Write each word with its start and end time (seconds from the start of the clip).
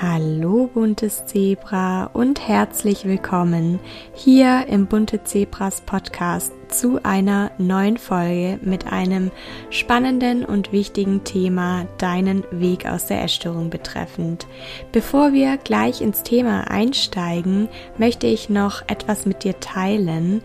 Hallo 0.00 0.70
buntes 0.72 1.26
Zebra 1.26 2.08
und 2.12 2.46
herzlich 2.46 3.04
willkommen 3.04 3.80
hier 4.14 4.66
im 4.68 4.86
Bunte 4.86 5.24
Zebras 5.24 5.80
Podcast 5.80 6.52
zu 6.68 7.00
einer 7.02 7.50
neuen 7.58 7.96
Folge 7.96 8.60
mit 8.62 8.92
einem 8.92 9.32
spannenden 9.70 10.44
und 10.44 10.70
wichtigen 10.70 11.24
Thema 11.24 11.88
deinen 11.98 12.44
Weg 12.52 12.86
aus 12.86 13.06
der 13.06 13.24
Essstörung 13.24 13.70
betreffend. 13.70 14.46
Bevor 14.92 15.32
wir 15.32 15.56
gleich 15.56 16.00
ins 16.00 16.22
Thema 16.22 16.70
einsteigen, 16.70 17.68
möchte 17.96 18.28
ich 18.28 18.48
noch 18.48 18.82
etwas 18.86 19.26
mit 19.26 19.42
dir 19.42 19.58
teilen, 19.58 20.42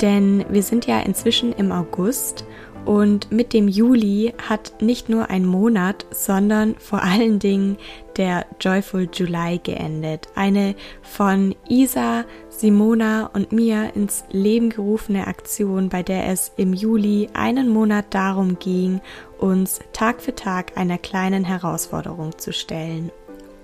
denn 0.00 0.44
wir 0.48 0.64
sind 0.64 0.84
ja 0.88 0.98
inzwischen 0.98 1.52
im 1.52 1.70
August 1.70 2.44
und 2.86 3.32
mit 3.32 3.52
dem 3.52 3.68
Juli 3.68 4.32
hat 4.48 4.80
nicht 4.80 5.08
nur 5.08 5.28
ein 5.28 5.44
Monat, 5.44 6.06
sondern 6.10 6.76
vor 6.78 7.02
allen 7.02 7.38
Dingen 7.38 7.76
der 8.16 8.46
Joyful 8.60 9.08
July 9.12 9.58
geendet. 9.62 10.28
Eine 10.34 10.74
von 11.02 11.54
Isa, 11.68 12.24
Simona 12.48 13.26
und 13.34 13.52
mir 13.52 13.94
ins 13.94 14.24
Leben 14.30 14.70
gerufene 14.70 15.26
Aktion, 15.26 15.88
bei 15.88 16.02
der 16.02 16.28
es 16.28 16.52
im 16.56 16.72
Juli 16.72 17.28
einen 17.34 17.68
Monat 17.68 18.06
darum 18.10 18.58
ging, 18.58 19.00
uns 19.38 19.80
Tag 19.92 20.22
für 20.22 20.34
Tag 20.34 20.78
einer 20.78 20.96
kleinen 20.96 21.44
Herausforderung 21.44 22.38
zu 22.38 22.52
stellen. 22.52 23.10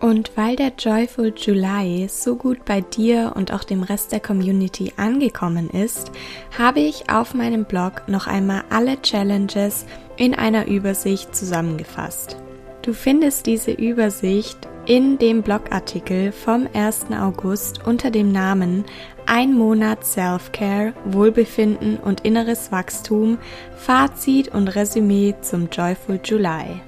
Und 0.02 0.32
weil 0.34 0.56
der 0.56 0.72
Joyful 0.76 1.32
July 1.36 2.08
so 2.10 2.34
gut 2.34 2.64
bei 2.64 2.80
dir 2.80 3.34
und 3.36 3.52
auch 3.52 3.62
dem 3.62 3.84
Rest 3.84 4.10
der 4.10 4.18
Community 4.18 4.92
angekommen 4.96 5.70
ist, 5.70 6.10
habe 6.58 6.80
ich 6.80 7.08
auf 7.08 7.34
meinem 7.34 7.64
Blog 7.64 8.08
noch 8.08 8.26
einmal 8.26 8.64
alle 8.68 9.00
Challenges 9.00 9.86
in 10.16 10.34
einer 10.34 10.66
Übersicht 10.66 11.36
zusammengefasst. 11.36 12.36
Du 12.82 12.94
findest 12.94 13.46
diese 13.46 13.70
Übersicht 13.70 14.58
in 14.86 15.18
dem 15.18 15.42
Blogartikel 15.42 16.32
vom 16.32 16.68
1. 16.74 17.06
August 17.12 17.86
unter 17.86 18.10
dem 18.10 18.32
Namen 18.32 18.84
Ein 19.26 19.54
Monat 19.54 20.04
Self-Care, 20.04 20.94
Wohlbefinden 21.04 21.96
und 21.98 22.22
inneres 22.22 22.72
Wachstum, 22.72 23.38
Fazit 23.76 24.52
und 24.52 24.66
Resümee 24.66 25.36
zum 25.42 25.68
Joyful 25.70 26.18
July. 26.24 26.80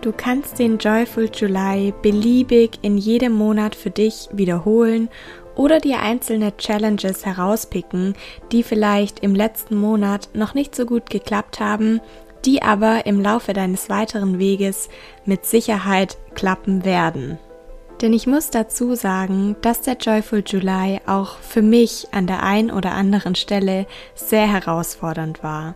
Du 0.00 0.12
kannst 0.12 0.60
den 0.60 0.78
Joyful 0.78 1.28
July 1.34 1.92
beliebig 2.02 2.78
in 2.82 2.98
jedem 2.98 3.32
Monat 3.32 3.74
für 3.74 3.90
dich 3.90 4.28
wiederholen 4.32 5.08
oder 5.56 5.80
dir 5.80 5.98
einzelne 5.98 6.56
Challenges 6.56 7.26
herauspicken, 7.26 8.14
die 8.52 8.62
vielleicht 8.62 9.20
im 9.20 9.34
letzten 9.34 9.74
Monat 9.74 10.28
noch 10.34 10.54
nicht 10.54 10.76
so 10.76 10.86
gut 10.86 11.10
geklappt 11.10 11.58
haben, 11.58 12.00
die 12.44 12.62
aber 12.62 13.06
im 13.06 13.20
Laufe 13.20 13.52
deines 13.52 13.90
weiteren 13.90 14.38
Weges 14.38 14.88
mit 15.24 15.44
Sicherheit 15.44 16.16
klappen 16.34 16.84
werden. 16.84 17.38
Denn 18.00 18.12
ich 18.12 18.28
muss 18.28 18.50
dazu 18.50 18.94
sagen, 18.94 19.56
dass 19.62 19.80
der 19.80 19.96
Joyful 19.96 20.44
July 20.46 21.00
auch 21.06 21.38
für 21.38 21.62
mich 21.62 22.06
an 22.12 22.28
der 22.28 22.44
einen 22.44 22.70
oder 22.70 22.92
anderen 22.92 23.34
Stelle 23.34 23.86
sehr 24.14 24.46
herausfordernd 24.46 25.42
war. 25.42 25.74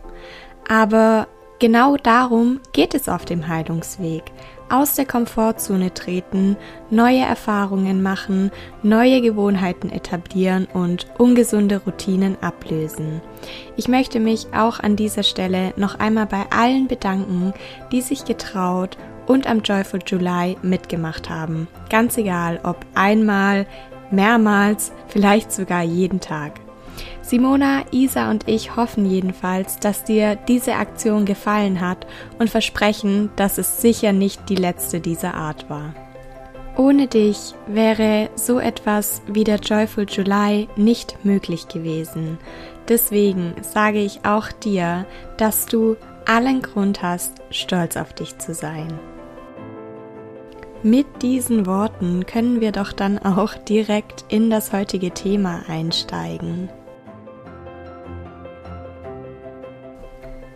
Aber 0.69 1.27
Genau 1.63 1.95
darum 1.95 2.59
geht 2.73 2.93
es 2.93 3.07
auf 3.07 3.23
dem 3.23 3.47
Heilungsweg. 3.47 4.23
Aus 4.69 4.95
der 4.95 5.05
Komfortzone 5.05 5.93
treten, 5.93 6.57
neue 6.89 7.21
Erfahrungen 7.21 8.01
machen, 8.01 8.51
neue 8.81 9.21
Gewohnheiten 9.21 9.89
etablieren 9.89 10.67
und 10.73 11.07
ungesunde 11.17 11.77
Routinen 11.85 12.35
ablösen. 12.41 13.21
Ich 13.77 13.87
möchte 13.87 14.19
mich 14.19 14.47
auch 14.53 14.81
an 14.81 14.97
dieser 14.97 15.23
Stelle 15.23 15.73
noch 15.77 15.99
einmal 15.99 16.25
bei 16.25 16.43
allen 16.49 16.89
bedanken, 16.89 17.53
die 17.93 18.01
sich 18.01 18.25
getraut 18.25 18.97
und 19.25 19.47
am 19.47 19.61
Joyful 19.61 20.01
July 20.05 20.57
mitgemacht 20.63 21.29
haben. 21.29 21.69
Ganz 21.89 22.17
egal, 22.17 22.59
ob 22.63 22.85
einmal, 22.93 23.65
mehrmals, 24.11 24.91
vielleicht 25.07 25.53
sogar 25.53 25.83
jeden 25.83 26.19
Tag. 26.19 26.62
Simona, 27.23 27.85
Isa 27.91 28.29
und 28.29 28.49
ich 28.49 28.75
hoffen 28.75 29.05
jedenfalls, 29.05 29.77
dass 29.77 30.03
dir 30.03 30.35
diese 30.35 30.75
Aktion 30.75 31.23
gefallen 31.23 31.79
hat 31.79 32.05
und 32.37 32.49
versprechen, 32.49 33.31
dass 33.37 33.57
es 33.57 33.81
sicher 33.81 34.11
nicht 34.11 34.49
die 34.49 34.55
letzte 34.55 34.99
dieser 34.99 35.33
Art 35.33 35.69
war. 35.69 35.95
Ohne 36.75 37.07
dich 37.07 37.53
wäre 37.65 38.29
so 38.35 38.59
etwas 38.59 39.21
wie 39.27 39.45
der 39.45 39.59
Joyful 39.59 40.05
July 40.09 40.67
nicht 40.75 41.23
möglich 41.23 41.69
gewesen. 41.69 42.39
Deswegen 42.89 43.53
sage 43.61 43.99
ich 43.99 44.25
auch 44.25 44.51
dir, 44.51 45.05
dass 45.37 45.65
du 45.65 45.95
allen 46.25 46.61
Grund 46.61 47.01
hast, 47.01 47.41
stolz 47.51 47.95
auf 47.95 48.11
dich 48.13 48.37
zu 48.37 48.53
sein. 48.53 48.99
Mit 50.81 51.21
diesen 51.21 51.65
Worten 51.65 52.25
können 52.25 52.59
wir 52.59 52.73
doch 52.73 52.91
dann 52.91 53.17
auch 53.17 53.53
direkt 53.53 54.25
in 54.27 54.49
das 54.49 54.73
heutige 54.73 55.11
Thema 55.11 55.61
einsteigen. 55.69 56.69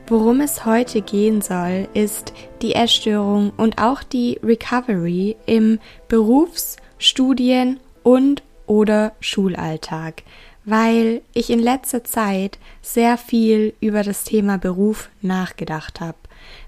Worum 0.09 0.39
es 0.39 0.63
heute 0.63 1.01
gehen 1.01 1.41
soll, 1.41 1.89
ist 1.93 2.31
die 2.61 2.75
Essstörung 2.75 3.51
und 3.57 3.77
auch 3.77 4.03
die 4.03 4.39
Recovery 4.41 5.35
im 5.45 5.79
Berufs-, 6.07 6.77
Studien- 6.97 7.81
und 8.03 8.41
oder 8.67 9.11
Schulalltag, 9.19 10.23
weil 10.63 11.21
ich 11.33 11.49
in 11.49 11.59
letzter 11.59 12.05
Zeit 12.05 12.57
sehr 12.81 13.17
viel 13.17 13.73
über 13.81 14.01
das 14.01 14.23
Thema 14.23 14.57
Beruf 14.57 15.09
nachgedacht 15.21 15.99
habe. 15.99 16.17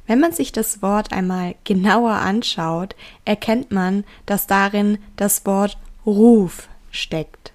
Wenn 0.05 0.19
man 0.19 0.33
sich 0.33 0.51
das 0.51 0.81
Wort 0.81 1.13
einmal 1.13 1.55
genauer 1.63 2.15
anschaut, 2.15 2.93
erkennt 3.23 3.71
man, 3.71 4.03
dass 4.25 4.47
darin 4.47 4.97
das 5.15 5.45
Wort 5.45 5.77
Ruf 6.05 6.67
steckt. 6.91 7.53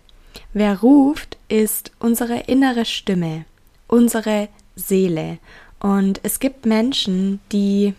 Wer 0.55 0.81
ruft, 0.81 1.37
ist 1.49 1.93
unsere 1.99 2.39
innere 2.41 2.87
Stimme, 2.87 3.45
unsere 3.87 4.49
Seele 4.77 5.39
und 5.85 6.21
es 6.23 6.41
gibt 6.41 6.65
Menschen, 6.65 7.41
die, 7.53 7.93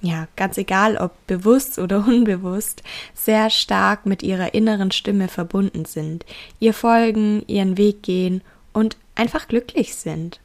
ja, 0.00 0.28
ganz 0.36 0.56
egal 0.56 0.96
ob 0.96 1.12
bewusst 1.26 1.78
oder 1.78 1.98
unbewusst, 2.08 2.82
sehr 3.12 3.50
stark 3.50 4.06
mit 4.06 4.22
ihrer 4.22 4.54
inneren 4.54 4.92
Stimme 4.92 5.28
verbunden 5.28 5.84
sind, 5.84 6.24
ihr 6.58 6.72
folgen, 6.72 7.44
ihren 7.46 7.76
Weg 7.76 8.02
gehen 8.02 8.40
und 8.72 8.96
einfach 9.14 9.46
glücklich 9.46 9.94
sind. 9.94 10.40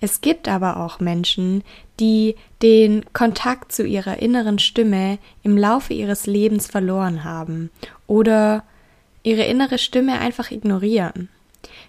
Es 0.00 0.22
gibt 0.22 0.48
aber 0.48 0.78
auch 0.78 1.00
Menschen, 1.00 1.62
die 2.00 2.36
den 2.62 3.04
Kontakt 3.12 3.70
zu 3.70 3.86
ihrer 3.86 4.16
inneren 4.22 4.58
Stimme 4.58 5.18
im 5.42 5.58
Laufe 5.58 5.92
ihres 5.92 6.24
Lebens 6.24 6.66
verloren 6.66 7.24
haben 7.24 7.68
oder 8.06 8.64
ihre 9.22 9.44
innere 9.44 9.76
Stimme 9.76 10.18
einfach 10.18 10.50
ignorieren. 10.50 11.28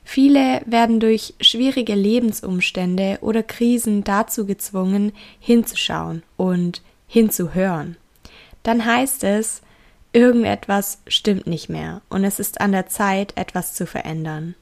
Viele 0.03 0.61
werden 0.65 0.99
durch 0.99 1.33
schwierige 1.41 1.95
Lebensumstände 1.95 3.19
oder 3.21 3.43
Krisen 3.43 4.03
dazu 4.03 4.45
gezwungen, 4.45 5.11
hinzuschauen 5.39 6.23
und 6.35 6.81
hinzuhören. 7.07 7.97
Dann 8.63 8.85
heißt 8.85 9.23
es, 9.23 9.61
irgendetwas 10.13 10.99
stimmt 11.07 11.47
nicht 11.47 11.69
mehr 11.69 12.01
und 12.09 12.23
es 12.23 12.39
ist 12.39 12.59
an 12.61 12.71
der 12.71 12.87
Zeit, 12.87 13.33
etwas 13.35 13.73
zu 13.73 13.85
verändern. 13.85 14.55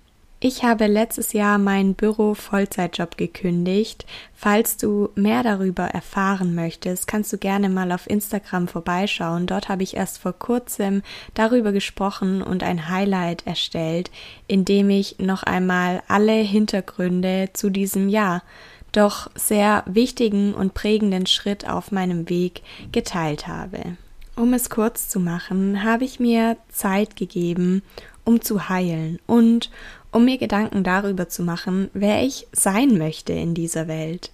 Ich 0.47 0.63
habe 0.63 0.85
letztes 0.85 1.33
Jahr 1.33 1.57
meinen 1.57 1.95
Büro-Vollzeitjob 1.95 3.17
gekündigt. 3.17 4.05
Falls 4.35 4.77
du 4.77 5.09
mehr 5.15 5.41
darüber 5.41 5.85
erfahren 5.85 6.53
möchtest, 6.53 7.07
kannst 7.07 7.33
du 7.33 7.39
gerne 7.39 7.67
mal 7.67 7.91
auf 7.91 8.07
Instagram 8.07 8.67
vorbeischauen. 8.67 9.47
Dort 9.47 9.69
habe 9.69 9.81
ich 9.81 9.95
erst 9.95 10.19
vor 10.19 10.33
kurzem 10.33 11.01
darüber 11.33 11.71
gesprochen 11.71 12.43
und 12.43 12.61
ein 12.61 12.89
Highlight 12.89 13.47
erstellt, 13.47 14.11
in 14.45 14.65
dem 14.65 14.91
ich 14.91 15.17
noch 15.17 15.41
einmal 15.41 16.03
alle 16.07 16.33
Hintergründe 16.33 17.49
zu 17.53 17.71
diesem 17.71 18.07
Jahr 18.07 18.43
doch 18.91 19.31
sehr 19.33 19.81
wichtigen 19.87 20.53
und 20.53 20.75
prägenden 20.75 21.25
Schritt 21.25 21.67
auf 21.67 21.91
meinem 21.91 22.29
Weg 22.29 22.61
geteilt 22.91 23.47
habe. 23.47 23.97
Um 24.35 24.53
es 24.53 24.69
kurz 24.69 25.09
zu 25.09 25.19
machen, 25.19 25.83
habe 25.83 26.03
ich 26.03 26.19
mir 26.19 26.57
Zeit 26.69 27.15
gegeben, 27.15 27.81
um 28.25 28.41
zu 28.41 28.67
heilen 28.67 29.19
und 29.27 29.69
um 30.15 30.23
mir 30.23 30.37
Gedanken 30.37 30.83
darüber 30.83 31.27
zu 31.27 31.43
machen, 31.43 31.89
wer 31.93 32.23
ich 32.23 32.47
sein 32.53 32.97
möchte 32.97 33.33
in 33.33 33.53
dieser 33.53 33.89
Welt. 33.89 34.31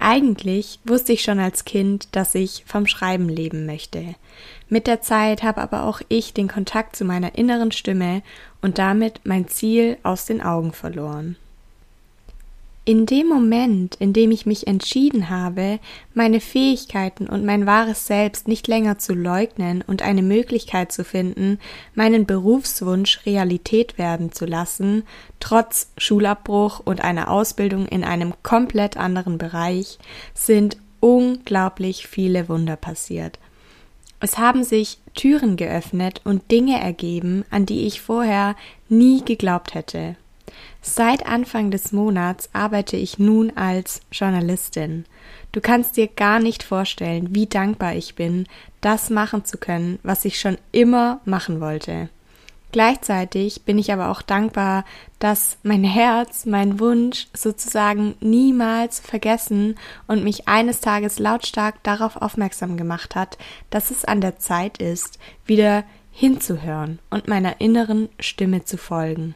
Eigentlich 0.00 0.80
wusste 0.84 1.12
ich 1.12 1.22
schon 1.22 1.38
als 1.38 1.64
Kind, 1.64 2.08
dass 2.16 2.34
ich 2.34 2.64
vom 2.66 2.86
Schreiben 2.86 3.28
leben 3.28 3.64
möchte. 3.64 4.16
Mit 4.68 4.88
der 4.88 5.00
Zeit 5.00 5.44
habe 5.44 5.60
aber 5.60 5.84
auch 5.84 6.00
ich 6.08 6.34
den 6.34 6.48
Kontakt 6.48 6.96
zu 6.96 7.04
meiner 7.04 7.36
inneren 7.36 7.70
Stimme 7.70 8.22
und 8.60 8.78
damit 8.78 9.20
mein 9.24 9.46
Ziel 9.46 9.98
aus 10.02 10.26
den 10.26 10.42
Augen 10.42 10.72
verloren. 10.72 11.36
In 12.88 13.04
dem 13.04 13.26
Moment, 13.26 13.96
in 13.96 14.14
dem 14.14 14.30
ich 14.30 14.46
mich 14.46 14.66
entschieden 14.66 15.28
habe, 15.28 15.78
meine 16.14 16.40
Fähigkeiten 16.40 17.28
und 17.28 17.44
mein 17.44 17.66
wahres 17.66 18.06
Selbst 18.06 18.48
nicht 18.48 18.66
länger 18.66 18.96
zu 18.96 19.12
leugnen 19.12 19.84
und 19.86 20.00
eine 20.00 20.22
Möglichkeit 20.22 20.90
zu 20.90 21.04
finden, 21.04 21.58
meinen 21.94 22.24
Berufswunsch 22.24 23.26
Realität 23.26 23.98
werden 23.98 24.32
zu 24.32 24.46
lassen, 24.46 25.02
trotz 25.38 25.90
Schulabbruch 25.98 26.80
und 26.82 27.04
einer 27.04 27.30
Ausbildung 27.30 27.84
in 27.84 28.04
einem 28.04 28.32
komplett 28.42 28.96
anderen 28.96 29.36
Bereich, 29.36 29.98
sind 30.32 30.78
unglaublich 30.98 32.06
viele 32.06 32.48
Wunder 32.48 32.76
passiert. 32.76 33.38
Es 34.20 34.38
haben 34.38 34.64
sich 34.64 34.96
Türen 35.14 35.56
geöffnet 35.56 36.22
und 36.24 36.50
Dinge 36.50 36.80
ergeben, 36.80 37.44
an 37.50 37.66
die 37.66 37.86
ich 37.86 38.00
vorher 38.00 38.56
nie 38.88 39.22
geglaubt 39.22 39.74
hätte. 39.74 40.16
Seit 40.80 41.26
Anfang 41.26 41.70
des 41.70 41.92
Monats 41.92 42.48
arbeite 42.52 42.96
ich 42.96 43.18
nun 43.18 43.56
als 43.56 44.00
Journalistin. 44.12 45.04
Du 45.52 45.60
kannst 45.60 45.96
dir 45.96 46.06
gar 46.06 46.38
nicht 46.38 46.62
vorstellen, 46.62 47.34
wie 47.34 47.46
dankbar 47.46 47.94
ich 47.94 48.14
bin, 48.14 48.46
das 48.80 49.10
machen 49.10 49.44
zu 49.44 49.58
können, 49.58 49.98
was 50.02 50.24
ich 50.24 50.38
schon 50.40 50.56
immer 50.72 51.20
machen 51.24 51.60
wollte. 51.60 52.08
Gleichzeitig 52.70 53.62
bin 53.62 53.78
ich 53.78 53.92
aber 53.92 54.10
auch 54.10 54.20
dankbar, 54.20 54.84
dass 55.18 55.56
mein 55.62 55.84
Herz, 55.84 56.44
mein 56.44 56.78
Wunsch 56.78 57.28
sozusagen 57.34 58.14
niemals 58.20 59.00
vergessen 59.00 59.76
und 60.06 60.22
mich 60.22 60.48
eines 60.48 60.80
Tages 60.80 61.18
lautstark 61.18 61.82
darauf 61.82 62.16
aufmerksam 62.16 62.76
gemacht 62.76 63.16
hat, 63.16 63.38
dass 63.70 63.90
es 63.90 64.04
an 64.04 64.20
der 64.20 64.38
Zeit 64.38 64.78
ist, 64.78 65.18
wieder 65.46 65.84
hinzuhören 66.12 66.98
und 67.08 67.26
meiner 67.26 67.60
inneren 67.60 68.10
Stimme 68.20 68.64
zu 68.64 68.76
folgen. 68.76 69.34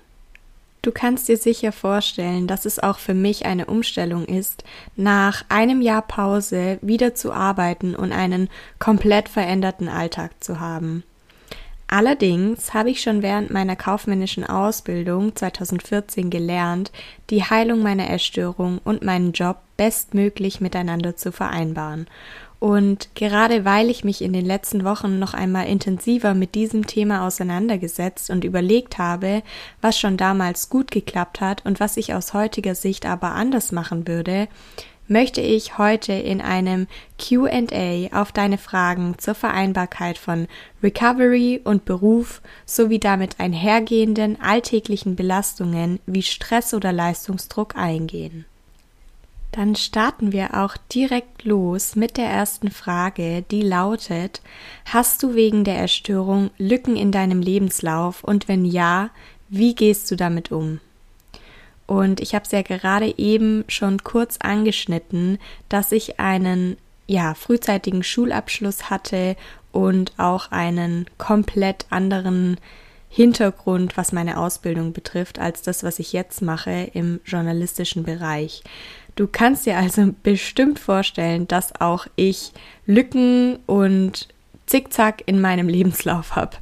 Du 0.82 0.90
kannst 0.90 1.28
dir 1.28 1.36
sicher 1.36 1.70
vorstellen, 1.70 2.48
dass 2.48 2.64
es 2.64 2.80
auch 2.80 2.98
für 2.98 3.14
mich 3.14 3.46
eine 3.46 3.66
Umstellung 3.66 4.24
ist, 4.24 4.64
nach 4.96 5.44
einem 5.48 5.80
Jahr 5.80 6.02
Pause 6.02 6.78
wieder 6.82 7.14
zu 7.14 7.32
arbeiten 7.32 7.94
und 7.94 8.10
einen 8.10 8.50
komplett 8.80 9.28
veränderten 9.28 9.88
Alltag 9.88 10.42
zu 10.42 10.58
haben. 10.58 11.04
Allerdings 11.86 12.74
habe 12.74 12.90
ich 12.90 13.02
schon 13.02 13.22
während 13.22 13.50
meiner 13.50 13.76
kaufmännischen 13.76 14.44
Ausbildung 14.44 15.36
2014 15.36 16.30
gelernt, 16.30 16.90
die 17.30 17.44
Heilung 17.44 17.82
meiner 17.82 18.10
Essstörung 18.10 18.80
und 18.82 19.04
meinen 19.04 19.32
Job 19.32 19.58
bestmöglich 19.76 20.60
miteinander 20.60 21.16
zu 21.16 21.32
vereinbaren. 21.32 22.06
Und 22.62 23.16
gerade 23.16 23.64
weil 23.64 23.90
ich 23.90 24.04
mich 24.04 24.22
in 24.22 24.32
den 24.32 24.46
letzten 24.46 24.84
Wochen 24.84 25.18
noch 25.18 25.34
einmal 25.34 25.66
intensiver 25.66 26.32
mit 26.32 26.54
diesem 26.54 26.86
Thema 26.86 27.26
auseinandergesetzt 27.26 28.30
und 28.30 28.44
überlegt 28.44 28.98
habe, 28.98 29.42
was 29.80 29.98
schon 29.98 30.16
damals 30.16 30.68
gut 30.68 30.92
geklappt 30.92 31.40
hat 31.40 31.66
und 31.66 31.80
was 31.80 31.96
ich 31.96 32.14
aus 32.14 32.34
heutiger 32.34 32.76
Sicht 32.76 33.04
aber 33.04 33.32
anders 33.32 33.72
machen 33.72 34.06
würde, 34.06 34.46
möchte 35.08 35.40
ich 35.40 35.76
heute 35.76 36.12
in 36.12 36.40
einem 36.40 36.86
QA 37.18 38.12
auf 38.12 38.30
deine 38.30 38.58
Fragen 38.58 39.18
zur 39.18 39.34
Vereinbarkeit 39.34 40.16
von 40.16 40.46
Recovery 40.84 41.60
und 41.64 41.84
Beruf 41.84 42.42
sowie 42.64 43.00
damit 43.00 43.40
einhergehenden 43.40 44.40
alltäglichen 44.40 45.16
Belastungen 45.16 45.98
wie 46.06 46.22
Stress 46.22 46.74
oder 46.74 46.92
Leistungsdruck 46.92 47.74
eingehen. 47.74 48.44
Dann 49.52 49.76
starten 49.76 50.32
wir 50.32 50.54
auch 50.54 50.76
direkt 50.92 51.44
los 51.44 51.94
mit 51.94 52.16
der 52.16 52.24
ersten 52.24 52.70
Frage, 52.70 53.44
die 53.50 53.60
lautet, 53.60 54.40
hast 54.86 55.22
du 55.22 55.34
wegen 55.34 55.64
der 55.64 55.76
Erstörung 55.76 56.50
Lücken 56.56 56.96
in 56.96 57.12
deinem 57.12 57.42
Lebenslauf 57.42 58.24
und 58.24 58.48
wenn 58.48 58.64
ja, 58.64 59.10
wie 59.50 59.74
gehst 59.74 60.10
du 60.10 60.16
damit 60.16 60.50
um? 60.50 60.80
Und 61.86 62.20
ich 62.20 62.34
habe 62.34 62.46
es 62.46 62.52
ja 62.52 62.62
gerade 62.62 63.18
eben 63.18 63.64
schon 63.68 64.02
kurz 64.02 64.38
angeschnitten, 64.38 65.38
dass 65.68 65.92
ich 65.92 66.18
einen 66.18 66.78
ja, 67.06 67.34
frühzeitigen 67.34 68.02
Schulabschluss 68.02 68.88
hatte 68.88 69.36
und 69.70 70.12
auch 70.16 70.50
einen 70.50 71.04
komplett 71.18 71.84
anderen 71.90 72.56
Hintergrund, 73.10 73.98
was 73.98 74.12
meine 74.12 74.38
Ausbildung 74.38 74.94
betrifft, 74.94 75.38
als 75.38 75.60
das, 75.60 75.84
was 75.84 75.98
ich 75.98 76.14
jetzt 76.14 76.40
mache 76.40 76.88
im 76.94 77.20
journalistischen 77.26 78.04
Bereich. 78.04 78.62
Du 79.16 79.26
kannst 79.26 79.66
dir 79.66 79.76
also 79.76 80.14
bestimmt 80.22 80.78
vorstellen, 80.78 81.46
dass 81.46 81.80
auch 81.80 82.06
ich 82.16 82.52
Lücken 82.86 83.56
und 83.66 84.28
Zickzack 84.66 85.22
in 85.26 85.40
meinem 85.40 85.68
Lebenslauf 85.68 86.34
habe. 86.34 86.56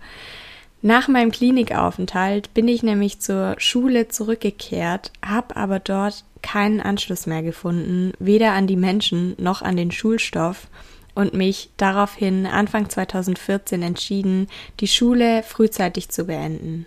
Nach 0.83 1.09
meinem 1.09 1.31
Klinikaufenthalt 1.31 2.53
bin 2.55 2.67
ich 2.67 2.83
nämlich 2.83 3.21
zur 3.21 3.55
Schule 3.59 4.09
zurückgekehrt, 4.09 5.13
habe 5.25 5.55
aber 5.57 5.79
dort 5.79 6.25
keinen 6.43 6.81
Anschluss 6.81 7.27
mehr 7.27 7.43
gefunden, 7.43 8.13
weder 8.19 8.53
an 8.53 8.67
die 8.67 8.77
Menschen 8.77 9.35
noch 9.39 9.61
an 9.61 9.77
den 9.77 9.91
Schulstoff 9.91 10.69
und 11.15 11.35
mich 11.35 11.69
daraufhin 11.77 12.47
Anfang 12.47 12.89
2014 12.89 13.83
entschieden, 13.83 14.49
die 14.81 14.89
Schule 14.89 15.43
frühzeitig 15.43 16.09
zu 16.09 16.25
beenden. 16.25 16.87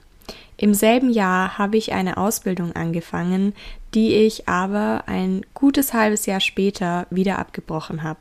Im 0.57 0.73
selben 0.73 1.09
Jahr 1.09 1.57
habe 1.57 1.77
ich 1.77 1.93
eine 1.93 2.17
Ausbildung 2.17 2.75
angefangen, 2.75 3.53
die 3.93 4.13
ich 4.13 4.47
aber 4.47 5.03
ein 5.07 5.45
gutes 5.53 5.93
halbes 5.93 6.25
Jahr 6.25 6.39
später 6.39 7.07
wieder 7.09 7.39
abgebrochen 7.39 8.03
habe. 8.03 8.19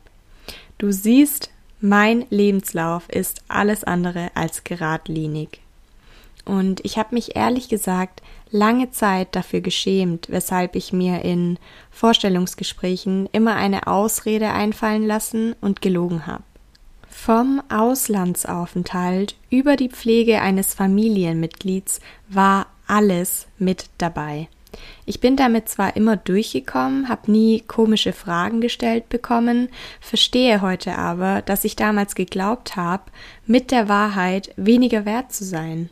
Du 0.79 0.91
siehst, 0.93 1.51
mein 1.81 2.25
Lebenslauf 2.31 3.09
ist 3.09 3.43
alles 3.49 3.85
andere 3.85 4.31
als 4.35 4.65
geradlinig. 4.65 5.61
Und 6.45 6.85
ich 6.85 6.99
habe 6.99 7.15
mich 7.15 7.37
ehrlich 7.37 7.69
gesagt 7.69 8.23
lange 8.51 8.91
Zeit 8.91 9.35
dafür 9.35 9.61
geschämt, 9.61 10.29
weshalb 10.29 10.75
ich 10.77 10.93
mir 10.93 11.25
in 11.25 11.59
Vorstellungsgesprächen 11.91 13.29
immer 13.33 13.55
eine 13.55 13.87
Ausrede 13.87 14.51
einfallen 14.53 15.07
lassen 15.07 15.55
und 15.61 15.83
gelogen 15.83 16.27
habe. 16.27 16.43
Vom 17.25 17.63
Auslandsaufenthalt 17.69 19.37
über 19.49 19.77
die 19.77 19.91
Pflege 19.91 20.41
eines 20.41 20.75
Familienmitglieds 20.75 22.01
war 22.29 22.67
alles 22.89 23.47
mit 23.59 23.85
dabei. 23.99 24.49
Ich 25.07 25.21
bin 25.21 25.37
damit 25.37 25.69
zwar 25.69 25.95
immer 25.95 26.17
durchgekommen, 26.17 27.09
habe 27.09 27.31
nie 27.31 27.61
komische 27.61 28.13
Fragen 28.13 28.61
gestellt 28.61 29.09
bekommen, 29.09 29.69
verstehe 30.01 30.63
heute 30.63 30.99
aber, 30.99 31.43
dass 31.43 31.63
ich 31.63 31.77
damals 31.77 32.17
geglaubt 32.17 32.75
habe, 32.75 33.05
mit 33.47 33.71
der 33.71 33.89
Wahrheit 33.89 34.53
weniger 34.57 35.05
wert 35.05 35.33
zu 35.33 35.45
sein 35.45 35.91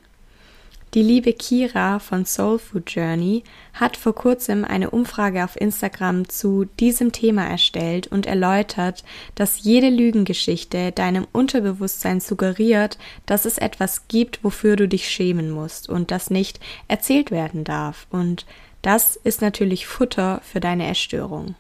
die 0.94 1.02
liebe 1.02 1.32
Kira 1.32 2.00
von 2.00 2.26
Soul 2.26 2.58
Food 2.58 2.90
Journey 2.90 3.44
hat 3.75 3.96
vor 3.96 4.14
kurzem 4.14 4.64
eine 4.64 4.90
Umfrage 4.90 5.44
auf 5.44 5.60
Instagram 5.60 6.28
zu 6.28 6.64
diesem 6.81 7.12
Thema 7.12 7.46
erstellt 7.46 8.08
und 8.08 8.26
erläutert, 8.26 9.04
dass 9.37 9.62
jede 9.62 9.88
Lügengeschichte 9.88 10.90
deinem 10.90 11.28
Unterbewusstsein 11.31 12.20
suggeriert, 12.20 12.98
dass 13.26 13.44
es 13.44 13.56
etwas 13.56 14.08
gibt, 14.08 14.42
wofür 14.42 14.75
du 14.75 14.88
dich 14.88 15.08
schämen 15.08 15.50
musst 15.50 15.88
und 15.88 16.10
das 16.10 16.28
nicht 16.28 16.58
erzählt 16.88 17.31
werden 17.31 17.62
darf. 17.62 18.08
Und 18.10 18.44
das 18.82 19.14
ist 19.14 19.43
natürlich 19.43 19.86
Futter 19.86 20.40
für 20.43 20.58
deine 20.58 20.86
Erstörung. 20.86 21.54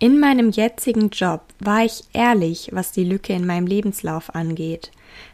In 0.00 0.18
meinem 0.18 0.50
jetzigen 0.50 1.10
Job 1.10 1.42
war 1.60 1.84
ich 1.84 2.04
ehrlich, 2.12 2.70
was 2.72 2.90
die 2.90 3.04
Lücke 3.04 3.32
in 3.34 3.46
meinem 3.46 3.66
Lebenslauf 3.66 4.34
angeht. 4.34 4.90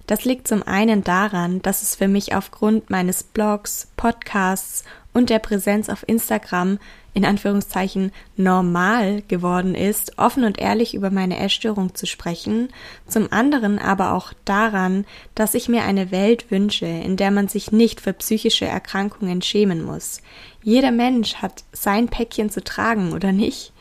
Das 0.06 0.24
liegt 0.24 0.48
zum 0.48 0.62
einen 0.62 1.04
daran, 1.04 1.62
dass 1.62 1.82
es 1.82 1.96
für 1.96 2.08
mich 2.08 2.34
aufgrund 2.34 2.90
meines 2.90 3.22
Blogs, 3.22 3.88
Podcasts 3.96 4.84
und 5.12 5.30
der 5.30 5.38
Präsenz 5.38 5.88
auf 5.88 6.06
Instagram 6.06 6.78
in 7.14 7.24
Anführungszeichen 7.24 8.10
normal 8.36 9.22
geworden 9.28 9.76
ist, 9.76 10.18
offen 10.18 10.44
und 10.44 10.58
ehrlich 10.58 10.94
über 10.94 11.10
meine 11.10 11.38
Essstörung 11.38 11.94
zu 11.94 12.06
sprechen, 12.06 12.68
zum 13.06 13.32
anderen 13.32 13.78
aber 13.78 14.12
auch 14.12 14.32
daran, 14.44 15.06
dass 15.36 15.54
ich 15.54 15.68
mir 15.68 15.84
eine 15.84 16.10
Welt 16.10 16.50
wünsche, 16.50 16.86
in 16.86 17.16
der 17.16 17.30
man 17.30 17.46
sich 17.46 17.70
nicht 17.70 18.00
für 18.00 18.12
psychische 18.12 18.66
Erkrankungen 18.66 19.40
schämen 19.42 19.84
muss. 19.84 20.20
Jeder 20.62 20.90
Mensch 20.90 21.36
hat 21.36 21.62
sein 21.72 22.08
Päckchen 22.08 22.50
zu 22.50 22.62
tragen, 22.62 23.12
oder 23.12 23.30
nicht? 23.30 23.72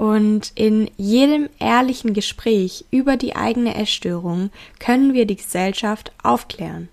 Und 0.00 0.52
in 0.54 0.90
jedem 0.96 1.50
ehrlichen 1.58 2.14
Gespräch 2.14 2.86
über 2.90 3.18
die 3.18 3.36
eigene 3.36 3.74
Essstörung 3.74 4.48
können 4.78 5.12
wir 5.12 5.26
die 5.26 5.36
Gesellschaft 5.36 6.10
aufklären. 6.22 6.88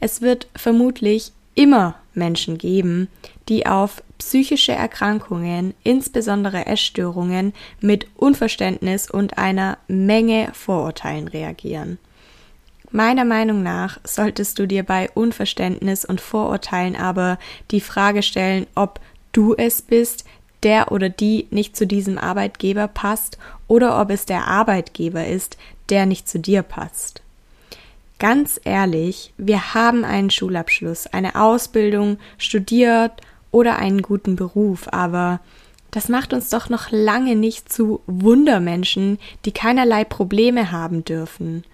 Es 0.00 0.20
wird 0.20 0.48
vermutlich 0.54 1.32
immer 1.54 1.94
Menschen 2.12 2.58
geben, 2.58 3.08
die 3.48 3.64
auf 3.64 4.02
psychische 4.18 4.72
Erkrankungen, 4.72 5.72
insbesondere 5.82 6.66
Essstörungen, 6.66 7.54
mit 7.80 8.06
Unverständnis 8.16 9.10
und 9.10 9.38
einer 9.38 9.78
Menge 9.88 10.50
Vorurteilen 10.52 11.28
reagieren. 11.28 11.96
Meiner 12.90 13.24
Meinung 13.24 13.62
nach 13.62 13.98
solltest 14.04 14.58
du 14.58 14.66
dir 14.66 14.82
bei 14.82 15.08
Unverständnis 15.14 16.04
und 16.04 16.20
Vorurteilen 16.20 16.96
aber 16.96 17.38
die 17.70 17.80
Frage 17.80 18.22
stellen, 18.22 18.66
ob 18.74 19.00
du 19.32 19.54
es 19.54 19.80
bist, 19.80 20.26
der 20.62 20.92
oder 20.92 21.08
die 21.08 21.46
nicht 21.50 21.76
zu 21.76 21.86
diesem 21.86 22.18
Arbeitgeber 22.18 22.88
passt 22.88 23.38
oder 23.68 24.00
ob 24.00 24.10
es 24.10 24.26
der 24.26 24.46
Arbeitgeber 24.46 25.26
ist, 25.26 25.56
der 25.88 26.06
nicht 26.06 26.28
zu 26.28 26.38
dir 26.38 26.62
passt. 26.62 27.22
Ganz 28.18 28.60
ehrlich, 28.62 29.32
wir 29.36 29.74
haben 29.74 30.04
einen 30.04 30.30
Schulabschluss, 30.30 31.08
eine 31.08 31.34
Ausbildung, 31.34 32.18
studiert 32.38 33.20
oder 33.50 33.78
einen 33.78 34.00
guten 34.00 34.36
Beruf, 34.36 34.86
aber 34.92 35.40
das 35.90 36.08
macht 36.08 36.32
uns 36.32 36.48
doch 36.48 36.68
noch 36.68 36.90
lange 36.90 37.36
nicht 37.36 37.70
zu 37.70 38.00
Wundermenschen, 38.06 39.18
die 39.44 39.52
keinerlei 39.52 40.04
Probleme 40.04 40.72
haben 40.72 41.04
dürfen. 41.04 41.64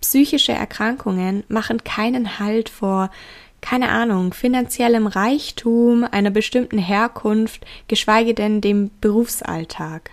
Psychische 0.00 0.52
Erkrankungen 0.52 1.44
machen 1.48 1.82
keinen 1.82 2.38
Halt 2.38 2.68
vor 2.68 3.10
keine 3.60 3.88
Ahnung, 3.90 4.32
finanziellem 4.32 5.06
Reichtum, 5.06 6.04
einer 6.04 6.30
bestimmten 6.30 6.78
Herkunft, 6.78 7.66
geschweige 7.88 8.34
denn 8.34 8.60
dem 8.60 8.90
Berufsalltag. 9.00 10.10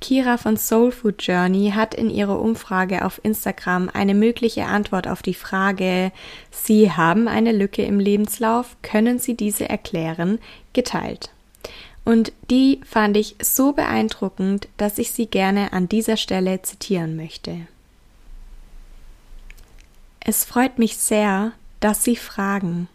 Kira 0.00 0.38
von 0.38 0.56
Soul 0.56 0.92
Food 0.92 1.22
Journey 1.22 1.72
hat 1.74 1.94
in 1.94 2.08
ihrer 2.08 2.40
Umfrage 2.40 3.04
auf 3.04 3.20
Instagram 3.22 3.90
eine 3.92 4.14
mögliche 4.14 4.64
Antwort 4.64 5.06
auf 5.06 5.20
die 5.20 5.34
Frage 5.34 6.10
Sie 6.50 6.90
haben 6.90 7.28
eine 7.28 7.52
Lücke 7.52 7.82
im 7.82 8.00
Lebenslauf, 8.00 8.76
können 8.82 9.18
Sie 9.18 9.36
diese 9.36 9.68
erklären, 9.68 10.38
geteilt. 10.72 11.30
Und 12.04 12.32
die 12.50 12.80
fand 12.84 13.16
ich 13.16 13.36
so 13.42 13.72
beeindruckend, 13.72 14.68
dass 14.78 14.98
ich 14.98 15.10
sie 15.12 15.26
gerne 15.26 15.72
an 15.72 15.88
dieser 15.88 16.16
Stelle 16.16 16.62
zitieren 16.62 17.14
möchte. 17.14 17.66
Es 20.18 20.44
freut 20.44 20.78
mich 20.78 20.96
sehr, 20.96 21.52
dass 21.80 22.04
Sie 22.04 22.16
fragen. 22.16 22.88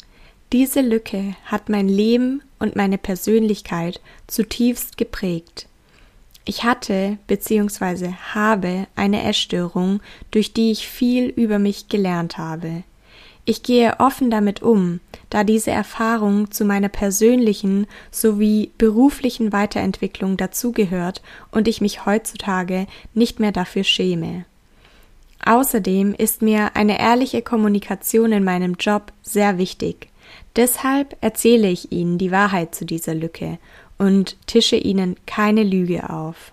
Diese 0.54 0.82
Lücke 0.82 1.36
hat 1.46 1.70
mein 1.70 1.90
Leben 1.90 2.42
und 2.60 2.76
meine 2.76 2.98
Persönlichkeit 2.98 4.00
zutiefst 4.28 4.98
geprägt. 4.98 5.68
Ich 6.46 6.64
hatte 6.64 7.18
bzw. 7.28 8.14
habe 8.34 8.88
eine 8.96 9.24
Essstörung, 9.24 10.00
durch 10.30 10.54
die 10.54 10.72
ich 10.72 10.88
viel 10.88 11.28
über 11.30 11.58
mich 11.58 11.90
gelernt 11.90 12.38
habe. 12.38 12.84
Ich 13.46 13.62
gehe 13.62 14.00
offen 14.00 14.32
damit 14.32 14.62
um, 14.62 15.00
da 15.30 15.44
diese 15.44 15.72
Erfahrung 15.72 16.50
zu 16.52 16.66
meiner 16.66 16.90
persönlichen 16.90 17.86
sowie 18.12 18.72
beruflichen 18.78 19.54
Weiterentwicklung 19.54 20.38
dazugehört 20.38 21.22
und 21.52 21.68
ich 21.68 21.82
mich 21.82 22.06
heutzutage 22.06 22.88
nicht 23.14 23.40
mehr 23.40 23.52
dafür 23.52 23.84
schäme. 23.84 24.46
Außerdem 25.44 26.14
ist 26.14 26.42
mir 26.42 26.76
eine 26.76 27.00
ehrliche 27.00 27.42
Kommunikation 27.42 28.32
in 28.32 28.44
meinem 28.44 28.76
Job 28.76 29.12
sehr 29.22 29.58
wichtig. 29.58 30.10
Deshalb 30.56 31.18
erzähle 31.22 31.70
ich 31.70 31.92
Ihnen 31.92 32.18
die 32.18 32.32
Wahrheit 32.32 32.74
zu 32.74 32.86
dieser 32.86 33.14
Lücke 33.14 33.60
und 33.98 34.38
tische 34.48 34.78
Ihnen 34.78 35.18
keine 35.26 35.64
Lüge 35.64 36.10
auf. 36.10 36.52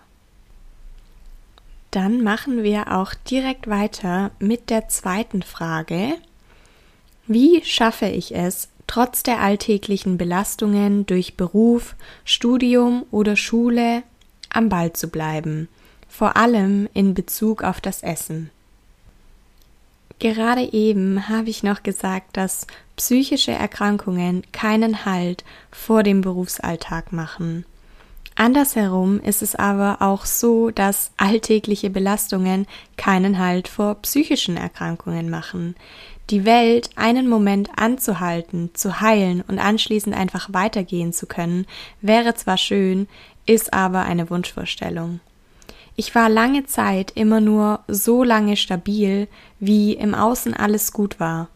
Dann 1.90 2.22
machen 2.22 2.62
wir 2.62 2.92
auch 2.92 3.12
direkt 3.14 3.68
weiter 3.68 4.30
mit 4.38 4.70
der 4.70 4.88
zweiten 4.88 5.42
Frage. 5.42 6.14
Wie 7.26 7.62
schaffe 7.64 8.06
ich 8.06 8.34
es, 8.34 8.68
trotz 8.86 9.22
der 9.22 9.40
alltäglichen 9.40 10.18
Belastungen 10.18 11.06
durch 11.06 11.36
Beruf, 11.36 11.94
Studium 12.24 13.04
oder 13.10 13.36
Schule 13.36 14.02
am 14.48 14.68
Ball 14.68 14.92
zu 14.92 15.08
bleiben, 15.08 15.68
vor 16.08 16.36
allem 16.36 16.88
in 16.94 17.14
Bezug 17.14 17.62
auf 17.62 17.80
das 17.80 18.02
Essen? 18.02 18.50
Gerade 20.22 20.72
eben 20.72 21.28
habe 21.28 21.50
ich 21.50 21.64
noch 21.64 21.82
gesagt, 21.82 22.36
dass 22.36 22.68
psychische 22.94 23.50
Erkrankungen 23.50 24.44
keinen 24.52 25.04
Halt 25.04 25.42
vor 25.72 26.04
dem 26.04 26.20
Berufsalltag 26.20 27.12
machen. 27.12 27.66
Andersherum 28.36 29.18
ist 29.18 29.42
es 29.42 29.56
aber 29.56 29.96
auch 29.98 30.24
so, 30.24 30.70
dass 30.70 31.10
alltägliche 31.16 31.90
Belastungen 31.90 32.68
keinen 32.96 33.40
Halt 33.40 33.66
vor 33.66 33.96
psychischen 33.96 34.56
Erkrankungen 34.56 35.28
machen. 35.28 35.74
Die 36.30 36.44
Welt 36.44 36.90
einen 36.94 37.28
Moment 37.28 37.70
anzuhalten, 37.74 38.70
zu 38.74 39.00
heilen 39.00 39.42
und 39.48 39.58
anschließend 39.58 40.14
einfach 40.14 40.52
weitergehen 40.52 41.12
zu 41.12 41.26
können, 41.26 41.66
wäre 42.00 42.34
zwar 42.34 42.58
schön, 42.58 43.08
ist 43.44 43.74
aber 43.74 44.02
eine 44.02 44.30
Wunschvorstellung. 44.30 45.18
Ich 45.96 46.14
war 46.14 46.28
lange 46.28 46.64
Zeit 46.64 47.12
immer 47.14 47.40
nur 47.40 47.80
so 47.86 48.24
lange 48.24 48.56
stabil, 48.56 49.28
wie 49.60 49.92
im 49.92 50.14
Außen 50.14 50.54
alles 50.54 50.92
gut 50.92 51.20
war. 51.20 51.48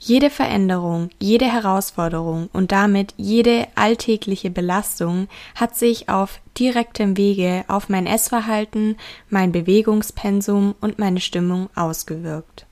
Jede 0.00 0.30
Veränderung, 0.30 1.10
jede 1.18 1.46
Herausforderung 1.46 2.48
und 2.52 2.70
damit 2.70 3.14
jede 3.16 3.66
alltägliche 3.74 4.48
Belastung 4.48 5.26
hat 5.56 5.76
sich 5.76 6.08
auf 6.08 6.40
direktem 6.56 7.16
Wege 7.16 7.64
auf 7.66 7.88
mein 7.88 8.06
Essverhalten, 8.06 8.96
mein 9.28 9.50
Bewegungspensum 9.50 10.76
und 10.80 11.00
meine 11.00 11.20
Stimmung 11.20 11.68
ausgewirkt. 11.74 12.64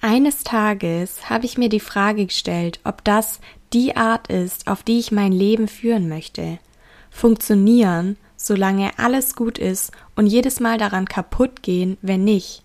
Eines 0.00 0.44
Tages 0.44 1.28
habe 1.28 1.44
ich 1.44 1.58
mir 1.58 1.68
die 1.68 1.80
Frage 1.80 2.26
gestellt, 2.26 2.80
ob 2.84 3.04
das 3.04 3.40
die 3.72 3.96
Art 3.96 4.28
ist, 4.28 4.68
auf 4.68 4.82
die 4.82 4.98
ich 4.98 5.12
mein 5.12 5.32
Leben 5.32 5.68
führen 5.68 6.08
möchte. 6.08 6.58
Funktionieren 7.10 8.16
solange 8.42 8.98
alles 8.98 9.36
gut 9.36 9.58
ist 9.58 9.92
und 10.16 10.26
jedes 10.26 10.60
Mal 10.60 10.78
daran 10.78 11.06
kaputt 11.06 11.62
gehen, 11.62 11.98
wenn 12.00 12.24
nicht. 12.24 12.62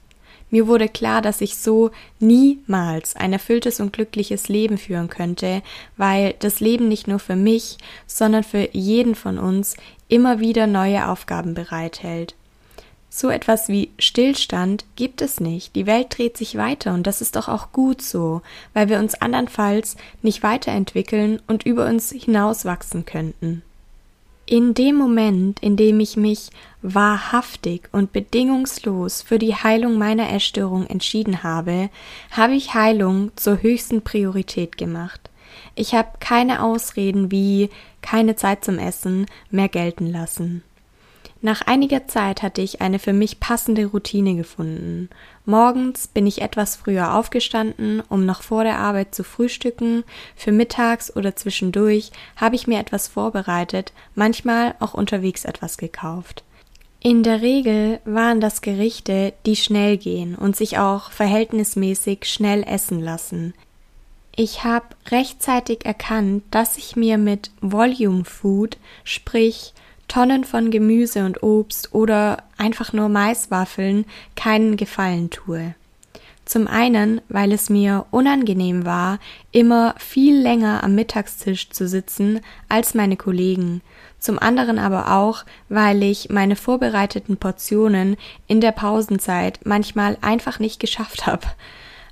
Mir 0.49 0.67
wurde 0.67 0.87
klar, 0.87 1.21
dass 1.21 1.41
ich 1.41 1.57
so 1.57 1.91
niemals 2.19 3.15
ein 3.15 3.33
erfülltes 3.33 3.81
und 3.81 3.91
glückliches 3.91 4.47
Leben 4.47 4.77
führen 4.77 5.09
könnte, 5.09 5.61
weil 5.97 6.35
das 6.39 6.61
Leben 6.61 6.87
nicht 6.87 7.07
nur 7.07 7.19
für 7.19 7.35
mich, 7.35 7.77
sondern 8.07 8.43
für 8.43 8.69
jeden 8.71 9.15
von 9.15 9.37
uns 9.37 9.75
immer 10.07 10.39
wieder 10.39 10.65
neue 10.65 11.09
Aufgaben 11.09 11.55
bereithält. 11.55 12.35
So 13.09 13.29
etwas 13.29 13.67
wie 13.69 13.91
Stillstand 13.97 14.85
gibt 14.95 15.21
es 15.21 15.39
nicht. 15.39 15.75
Die 15.75 15.85
Welt 15.87 16.17
dreht 16.17 16.37
sich 16.37 16.57
weiter 16.57 16.93
und 16.93 17.07
das 17.07 17.21
ist 17.21 17.35
doch 17.35 17.49
auch 17.49 17.71
gut 17.71 18.01
so, 18.01 18.41
weil 18.73 18.87
wir 18.87 18.99
uns 18.99 19.15
andernfalls 19.15 19.97
nicht 20.21 20.43
weiterentwickeln 20.43 21.41
und 21.47 21.65
über 21.65 21.85
uns 21.85 22.11
hinauswachsen 22.11 23.05
könnten. 23.05 23.61
In 24.47 24.75
dem 24.75 24.95
Moment, 24.95 25.59
in 25.61 25.75
dem 25.75 25.99
ich 25.99 26.17
mich 26.17 26.51
wahrhaftig 26.83 27.89
und 27.91 28.13
bedingungslos 28.13 29.23
für 29.23 29.39
die 29.39 29.55
Heilung 29.55 29.97
meiner 29.97 30.31
Essstörung 30.31 30.85
entschieden 30.85 31.41
habe, 31.41 31.89
habe 32.29 32.53
ich 32.53 32.75
Heilung 32.75 33.31
zur 33.35 33.63
höchsten 33.63 34.03
Priorität 34.03 34.77
gemacht. 34.77 35.31
Ich 35.73 35.95
habe 35.95 36.09
keine 36.19 36.61
Ausreden 36.61 37.31
wie 37.31 37.71
keine 38.01 38.35
Zeit 38.35 38.63
zum 38.63 38.77
Essen 38.77 39.25
mehr 39.49 39.67
gelten 39.67 40.05
lassen. 40.05 40.63
Nach 41.45 41.61
einiger 41.61 42.07
Zeit 42.07 42.41
hatte 42.41 42.63
ich 42.63 42.81
eine 42.81 42.97
für 42.97 43.13
mich 43.13 43.39
passende 43.39 43.85
Routine 43.85 44.35
gefunden. 44.35 45.11
Morgens 45.45 46.07
bin 46.07 46.25
ich 46.25 46.41
etwas 46.41 46.75
früher 46.75 47.13
aufgestanden, 47.13 48.01
um 48.09 48.25
noch 48.25 48.41
vor 48.41 48.63
der 48.63 48.79
Arbeit 48.79 49.13
zu 49.13 49.23
frühstücken. 49.23 50.05
Für 50.35 50.51
mittags 50.51 51.15
oder 51.15 51.35
zwischendurch 51.35 52.09
habe 52.35 52.55
ich 52.55 52.65
mir 52.65 52.79
etwas 52.79 53.07
vorbereitet, 53.07 53.93
manchmal 54.15 54.73
auch 54.79 54.95
unterwegs 54.95 55.45
etwas 55.45 55.77
gekauft. 55.77 56.43
In 56.99 57.21
der 57.21 57.43
Regel 57.43 57.99
waren 58.05 58.41
das 58.41 58.61
Gerichte, 58.61 59.33
die 59.45 59.55
schnell 59.55 59.97
gehen 59.97 60.33
und 60.33 60.55
sich 60.55 60.79
auch 60.79 61.11
verhältnismäßig 61.11 62.25
schnell 62.25 62.63
essen 62.63 62.99
lassen. 62.99 63.53
Ich 64.35 64.63
habe 64.63 64.87
rechtzeitig 65.11 65.85
erkannt, 65.85 66.41
dass 66.49 66.79
ich 66.79 66.95
mir 66.95 67.19
mit 67.19 67.51
Volume 67.61 68.25
Food, 68.25 68.77
sprich 69.03 69.75
Tonnen 70.15 70.45
von 70.45 70.71
Gemüse 70.71 71.25
und 71.25 71.43
Obst 71.43 71.93
oder 71.93 72.43
einfach 72.57 72.93
nur 72.93 73.09
Maiswaffeln 73.09 74.05
keinen 74.37 74.77
Gefallen 74.77 75.29
tue. 75.29 75.75
Zum 76.45 76.67
einen, 76.67 77.19
weil 77.27 77.51
es 77.51 77.69
mir 77.69 78.05
unangenehm 78.11 78.85
war, 78.85 79.19
immer 79.51 79.93
viel 79.97 80.37
länger 80.37 80.85
am 80.85 80.95
Mittagstisch 80.95 81.69
zu 81.69 81.85
sitzen 81.85 82.39
als 82.69 82.93
meine 82.93 83.17
Kollegen, 83.17 83.81
zum 84.17 84.39
anderen 84.39 84.79
aber 84.79 85.11
auch, 85.11 85.43
weil 85.67 86.01
ich 86.01 86.29
meine 86.29 86.55
vorbereiteten 86.55 87.35
Portionen 87.35 88.15
in 88.47 88.61
der 88.61 88.71
Pausenzeit 88.71 89.59
manchmal 89.65 90.17
einfach 90.21 90.59
nicht 90.59 90.79
geschafft 90.79 91.25
habe. 91.25 91.45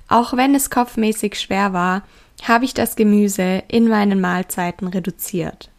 Auch 0.08 0.36
wenn 0.36 0.54
es 0.54 0.68
kopfmäßig 0.68 1.40
schwer 1.40 1.72
war, 1.72 2.02
habe 2.42 2.66
ich 2.66 2.74
das 2.74 2.96
Gemüse 2.96 3.62
in 3.68 3.88
meinen 3.88 4.20
Mahlzeiten 4.20 4.88
reduziert. 4.88 5.70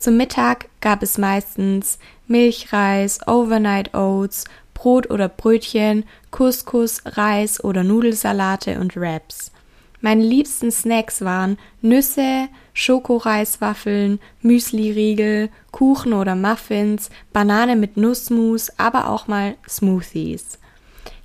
Zum 0.00 0.16
Mittag 0.16 0.70
gab 0.80 1.02
es 1.02 1.18
meistens 1.18 1.98
Milchreis, 2.26 3.18
Overnight 3.26 3.94
Oats, 3.94 4.46
Brot 4.72 5.10
oder 5.10 5.28
Brötchen, 5.28 6.04
Couscous, 6.30 7.02
Reis 7.04 7.62
oder 7.62 7.84
Nudelsalate 7.84 8.80
und 8.80 8.96
Wraps. 8.96 9.52
Meine 10.00 10.24
liebsten 10.24 10.70
Snacks 10.70 11.20
waren 11.20 11.58
Nüsse, 11.82 12.48
Schokoreiswaffeln, 12.72 14.20
Müsliriegel, 14.40 15.50
Kuchen 15.70 16.14
oder 16.14 16.34
Muffins, 16.34 17.10
Banane 17.34 17.76
mit 17.76 17.98
Nussmus, 17.98 18.70
aber 18.78 19.10
auch 19.10 19.28
mal 19.28 19.56
Smoothies. 19.68 20.58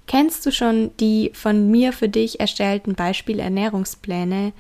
Kennst 0.06 0.46
du 0.46 0.52
schon 0.52 0.92
die 0.98 1.32
von 1.34 1.72
mir 1.72 1.94
für 1.94 2.10
dich 2.10 2.42
erstellten 2.42 2.94
Beispielernährungspläne? 2.94 4.52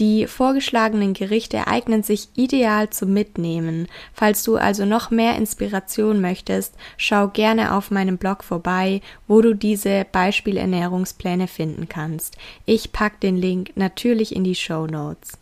Die 0.00 0.26
vorgeschlagenen 0.26 1.14
Gerichte 1.14 1.68
eignen 1.68 2.02
sich 2.02 2.28
ideal 2.34 2.90
zum 2.90 3.12
Mitnehmen. 3.12 3.86
Falls 4.12 4.42
du 4.42 4.56
also 4.56 4.84
noch 4.84 5.10
mehr 5.10 5.36
Inspiration 5.36 6.20
möchtest, 6.20 6.74
schau 6.96 7.28
gerne 7.28 7.74
auf 7.74 7.92
meinem 7.92 8.18
Blog 8.18 8.42
vorbei, 8.42 9.02
wo 9.28 9.40
du 9.40 9.54
diese 9.54 10.04
Beispielernährungspläne 10.10 11.46
finden 11.46 11.88
kannst. 11.88 12.36
Ich 12.66 12.92
pack 12.92 13.20
den 13.20 13.36
Link 13.36 13.70
natürlich 13.76 14.34
in 14.34 14.42
die 14.42 14.56
Show 14.56 14.86
Notes. 14.86 15.38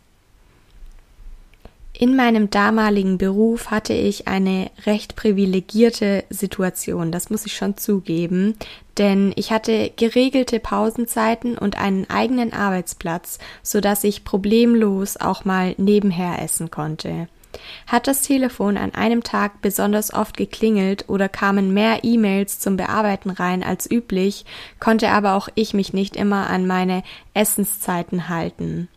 In 1.95 2.15
meinem 2.15 2.49
damaligen 2.49 3.19
Beruf 3.19 3.69
hatte 3.69 3.93
ich 3.93 4.27
eine 4.27 4.71
recht 4.87 5.15
privilegierte 5.15 6.23
Situation, 6.31 7.11
das 7.11 7.29
muss 7.29 7.45
ich 7.45 7.55
schon 7.55 7.77
zugeben, 7.77 8.55
denn 8.97 9.31
ich 9.35 9.51
hatte 9.51 9.91
geregelte 9.95 10.59
Pausenzeiten 10.59 11.55
und 11.55 11.77
einen 11.77 12.09
eigenen 12.09 12.51
Arbeitsplatz, 12.51 13.37
so 13.61 13.79
dass 13.79 14.03
ich 14.03 14.23
problemlos 14.23 15.17
auch 15.17 15.45
mal 15.45 15.75
nebenher 15.77 16.41
essen 16.41 16.71
konnte. 16.71 17.27
Hat 17.85 18.07
das 18.07 18.21
Telefon 18.21 18.77
an 18.77 18.95
einem 18.95 19.21
Tag 19.21 19.61
besonders 19.61 20.11
oft 20.11 20.35
geklingelt 20.35 21.05
oder 21.09 21.29
kamen 21.29 21.75
mehr 21.75 22.03
E-Mails 22.03 22.59
zum 22.59 22.75
Bearbeiten 22.75 23.29
rein 23.29 23.63
als 23.63 23.89
üblich, 23.89 24.45
konnte 24.79 25.09
aber 25.09 25.33
auch 25.35 25.47
ich 25.53 25.75
mich 25.75 25.93
nicht 25.93 26.15
immer 26.15 26.49
an 26.49 26.65
meine 26.65 27.03
Essenszeiten 27.35 28.29
halten. 28.29 28.87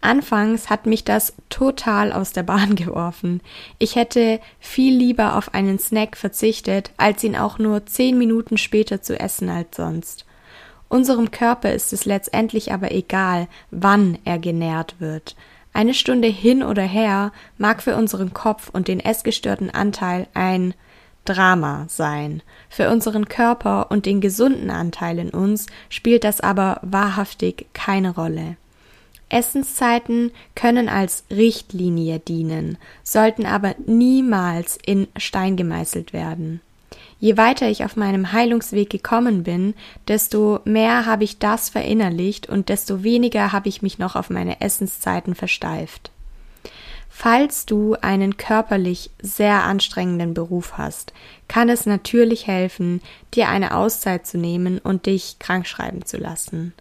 Anfangs 0.00 0.70
hat 0.70 0.86
mich 0.86 1.04
das 1.04 1.34
total 1.48 2.12
aus 2.12 2.32
der 2.32 2.44
Bahn 2.44 2.74
geworfen. 2.76 3.40
Ich 3.78 3.96
hätte 3.96 4.40
viel 4.60 4.96
lieber 4.96 5.36
auf 5.36 5.54
einen 5.54 5.78
Snack 5.78 6.16
verzichtet, 6.16 6.92
als 6.96 7.24
ihn 7.24 7.36
auch 7.36 7.58
nur 7.58 7.86
zehn 7.86 8.16
Minuten 8.16 8.58
später 8.58 9.02
zu 9.02 9.18
essen 9.18 9.48
als 9.48 9.76
sonst. 9.76 10.24
Unserem 10.88 11.30
Körper 11.30 11.72
ist 11.72 11.92
es 11.92 12.06
letztendlich 12.06 12.72
aber 12.72 12.92
egal, 12.92 13.48
wann 13.70 14.18
er 14.24 14.38
genährt 14.38 14.96
wird. 15.00 15.36
Eine 15.74 15.92
Stunde 15.94 16.28
hin 16.28 16.62
oder 16.62 16.82
her 16.82 17.32
mag 17.58 17.82
für 17.82 17.94
unseren 17.96 18.32
Kopf 18.32 18.70
und 18.72 18.88
den 18.88 19.00
essgestörten 19.00 19.70
Anteil 19.70 20.26
ein 20.32 20.74
Drama 21.26 21.84
sein. 21.88 22.42
Für 22.70 22.90
unseren 22.90 23.28
Körper 23.28 23.90
und 23.90 24.06
den 24.06 24.22
gesunden 24.22 24.70
Anteil 24.70 25.18
in 25.18 25.30
uns 25.30 25.66
spielt 25.90 26.24
das 26.24 26.40
aber 26.40 26.80
wahrhaftig 26.82 27.66
keine 27.74 28.14
Rolle. 28.14 28.56
Essenszeiten 29.28 30.32
können 30.54 30.88
als 30.88 31.24
Richtlinie 31.30 32.18
dienen, 32.18 32.78
sollten 33.02 33.46
aber 33.46 33.74
niemals 33.86 34.78
in 34.84 35.08
Stein 35.16 35.56
gemeißelt 35.56 36.12
werden. 36.12 36.60
Je 37.20 37.36
weiter 37.36 37.68
ich 37.68 37.84
auf 37.84 37.96
meinem 37.96 38.32
Heilungsweg 38.32 38.90
gekommen 38.90 39.42
bin, 39.42 39.74
desto 40.06 40.60
mehr 40.64 41.04
habe 41.04 41.24
ich 41.24 41.38
das 41.38 41.68
verinnerlicht 41.68 42.48
und 42.48 42.68
desto 42.68 43.02
weniger 43.02 43.52
habe 43.52 43.68
ich 43.68 43.82
mich 43.82 43.98
noch 43.98 44.14
auf 44.14 44.30
meine 44.30 44.60
Essenszeiten 44.60 45.34
versteift. 45.34 46.12
Falls 47.20 47.66
du 47.66 47.96
einen 48.00 48.36
körperlich 48.36 49.10
sehr 49.20 49.64
anstrengenden 49.64 50.34
Beruf 50.34 50.78
hast, 50.78 51.12
kann 51.48 51.68
es 51.68 51.84
natürlich 51.84 52.46
helfen, 52.46 53.02
dir 53.34 53.48
eine 53.48 53.74
Auszeit 53.74 54.24
zu 54.24 54.38
nehmen 54.38 54.78
und 54.78 55.06
dich 55.06 55.40
krankschreiben 55.40 56.04
zu 56.04 56.16
lassen. 56.16 56.74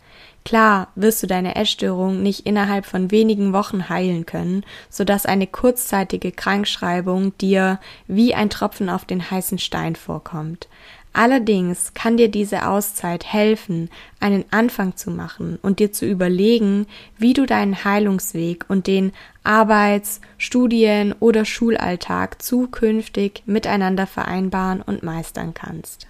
Klar 0.47 0.87
wirst 0.95 1.21
du 1.21 1.27
deine 1.27 1.57
Essstörung 1.57 2.23
nicht 2.23 2.45
innerhalb 2.45 2.85
von 2.85 3.11
wenigen 3.11 3.51
Wochen 3.51 3.89
heilen 3.89 4.25
können, 4.25 4.63
so 4.89 5.03
dass 5.03 5.25
eine 5.25 5.45
kurzzeitige 5.45 6.31
Krankschreibung 6.31 7.37
dir 7.37 7.81
wie 8.07 8.33
ein 8.33 8.49
Tropfen 8.49 8.89
auf 8.89 9.03
den 9.03 9.29
heißen 9.29 9.59
Stein 9.59 9.97
vorkommt. 9.97 10.69
Allerdings 11.11 11.93
kann 11.95 12.15
dir 12.15 12.31
diese 12.31 12.65
Auszeit 12.65 13.25
helfen, 13.25 13.89
einen 14.21 14.45
Anfang 14.49 14.95
zu 14.95 15.11
machen 15.11 15.59
und 15.61 15.79
dir 15.79 15.91
zu 15.91 16.05
überlegen, 16.05 16.87
wie 17.17 17.33
du 17.33 17.45
deinen 17.45 17.83
Heilungsweg 17.83 18.63
und 18.69 18.87
den 18.87 19.11
Arbeits-, 19.43 20.21
Studien- 20.37 21.13
oder 21.19 21.43
Schulalltag 21.43 22.41
zukünftig 22.41 23.43
miteinander 23.45 24.07
vereinbaren 24.07 24.81
und 24.81 25.03
meistern 25.03 25.53
kannst. 25.53 26.06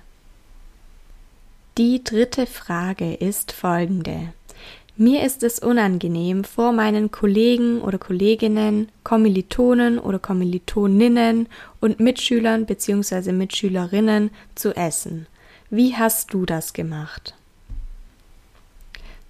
Die 1.78 2.04
dritte 2.04 2.48
Frage 2.48 3.14
ist 3.14 3.52
folgende. 3.52 4.34
Mir 4.96 5.24
ist 5.24 5.44
es 5.44 5.60
unangenehm, 5.60 6.44
vor 6.44 6.72
meinen 6.72 7.12
Kollegen 7.12 7.82
oder 7.82 8.00
Kolleginnen, 8.00 8.90
Kommilitonen 9.04 10.00
oder 10.00 10.18
Kommilitoninnen 10.18 11.48
und 11.80 12.00
Mitschülern 12.00 12.66
bzw. 12.66 13.32
Mitschülerinnen 13.32 14.32
zu 14.56 14.76
essen. 14.76 15.28
Wie 15.70 15.96
hast 15.96 16.34
du 16.34 16.48
das 16.48 16.74
gemacht? 16.74 17.36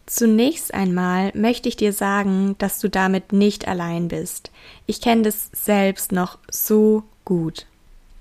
Zunächst 0.06 0.74
einmal 0.74 1.34
möchte 1.36 1.68
ich 1.68 1.76
dir 1.76 1.92
sagen, 1.92 2.56
dass 2.60 2.80
du 2.80 2.90
damit 2.90 3.34
nicht 3.34 3.68
allein 3.68 4.08
bist. 4.08 4.52
Ich 4.86 5.02
kenne 5.02 5.24
das 5.24 5.50
selbst 5.52 6.14
noch 6.14 6.38
so 6.50 7.04
gut. 7.26 7.66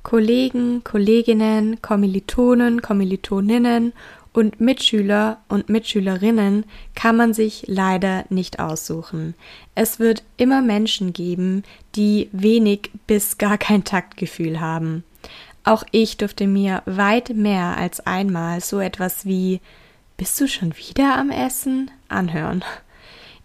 Kollegen, 0.07 0.85
Kolleginnen, 0.85 1.83
Kommilitonen, 1.83 2.81
Kommilitoninnen 2.81 3.93
und 4.33 4.61
Mitschüler 4.61 5.39
und 5.49 5.69
Mitschülerinnen 5.69 6.65
kann 6.95 7.17
man 7.17 7.35
sich 7.35 7.65
leider 7.67 8.25
nicht 8.29 8.61
aussuchen. 8.61 9.35
Es 9.75 9.99
wird 9.99 10.23
immer 10.37 10.63
Menschen 10.63 11.13
geben, 11.13 11.65
die 11.97 12.29
wenig 12.31 12.93
bis 13.09 13.37
gar 13.37 13.59
kein 13.59 13.83
Taktgefühl 13.83 14.61
haben. 14.61 15.03
Auch 15.65 15.83
ich 15.91 16.17
durfte 16.17 16.47
mir 16.47 16.85
weit 16.87 17.31
mehr 17.31 17.77
als 17.77 17.99
einmal 18.07 18.61
so 18.61 18.79
etwas 18.79 19.27
wie 19.27 19.61
Bist 20.17 20.41
du 20.41 20.47
schon 20.47 20.77
wieder 20.77 21.17
am 21.17 21.31
Essen? 21.31 21.91
anhören. 22.07 22.63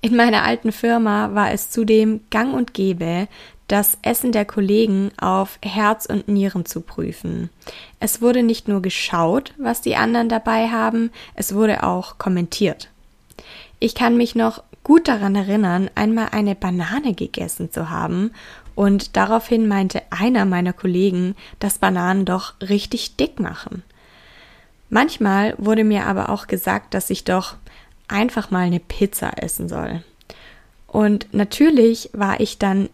In 0.02 0.16
meiner 0.16 0.44
alten 0.44 0.72
Firma 0.72 1.34
war 1.34 1.52
es 1.52 1.72
zudem 1.72 2.22
gang 2.30 2.54
und 2.54 2.76
gäbe, 2.76 3.28
das 3.72 3.98
Essen 4.02 4.34
der 4.34 4.44
Kollegen 4.44 5.12
auf 5.18 5.58
Herz 5.64 6.06
und 6.06 6.28
Nieren 6.28 6.66
zu 6.66 6.82
prüfen. 6.82 7.50
Es 8.02 8.22
wurde 8.22 8.44
nicht 8.44 8.68
nur 8.68 8.82
geschaut, 8.82 9.54
was 9.58 9.80
die 9.80 9.96
anderen 9.96 10.28
dabei 10.28 10.68
haben, 10.68 11.10
es 11.36 11.56
wurde 11.56 11.84
auch 11.84 12.18
kommentiert. 12.18 12.90
Ich 13.80 13.96
kann 13.96 14.18
mich 14.18 14.36
noch 14.36 14.62
gut 14.84 15.08
daran 15.08 15.36
erinnern, 15.36 15.90
einmal 15.96 16.30
eine 16.32 16.56
Banane 16.56 17.14
gegessen 17.14 17.72
zu 17.72 17.90
haben, 17.90 18.32
und 18.74 19.18
daraufhin 19.18 19.68
meinte 19.68 20.02
einer 20.12 20.46
meiner 20.46 20.74
Kollegen, 20.74 21.36
dass 21.60 21.78
Bananen 21.78 22.26
doch 22.26 22.54
richtig 22.62 23.16
dick 23.18 23.40
machen. 23.40 23.84
Manchmal 24.90 25.56
wurde 25.58 25.84
mir 25.84 26.08
aber 26.08 26.30
auch 26.30 26.48
gesagt, 26.48 26.94
dass 26.94 27.10
ich 27.10 27.24
doch 27.24 27.56
einfach 28.08 28.50
mal 28.50 28.66
eine 28.66 28.80
Pizza 28.80 29.42
essen 29.42 29.70
soll. 29.70 30.04
Und 30.88 31.34
natürlich 31.34 32.10
war 32.14 32.40
ich 32.40 32.58
dann 32.58 32.90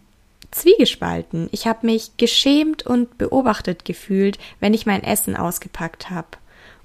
zwiegespalten. 0.51 1.49
Ich 1.51 1.67
habe 1.67 1.85
mich 1.85 2.17
geschämt 2.17 2.85
und 2.85 3.17
beobachtet 3.17 3.85
gefühlt, 3.85 4.37
wenn 4.59 4.73
ich 4.73 4.85
mein 4.85 5.03
Essen 5.03 5.35
ausgepackt 5.35 6.09
habe. 6.09 6.27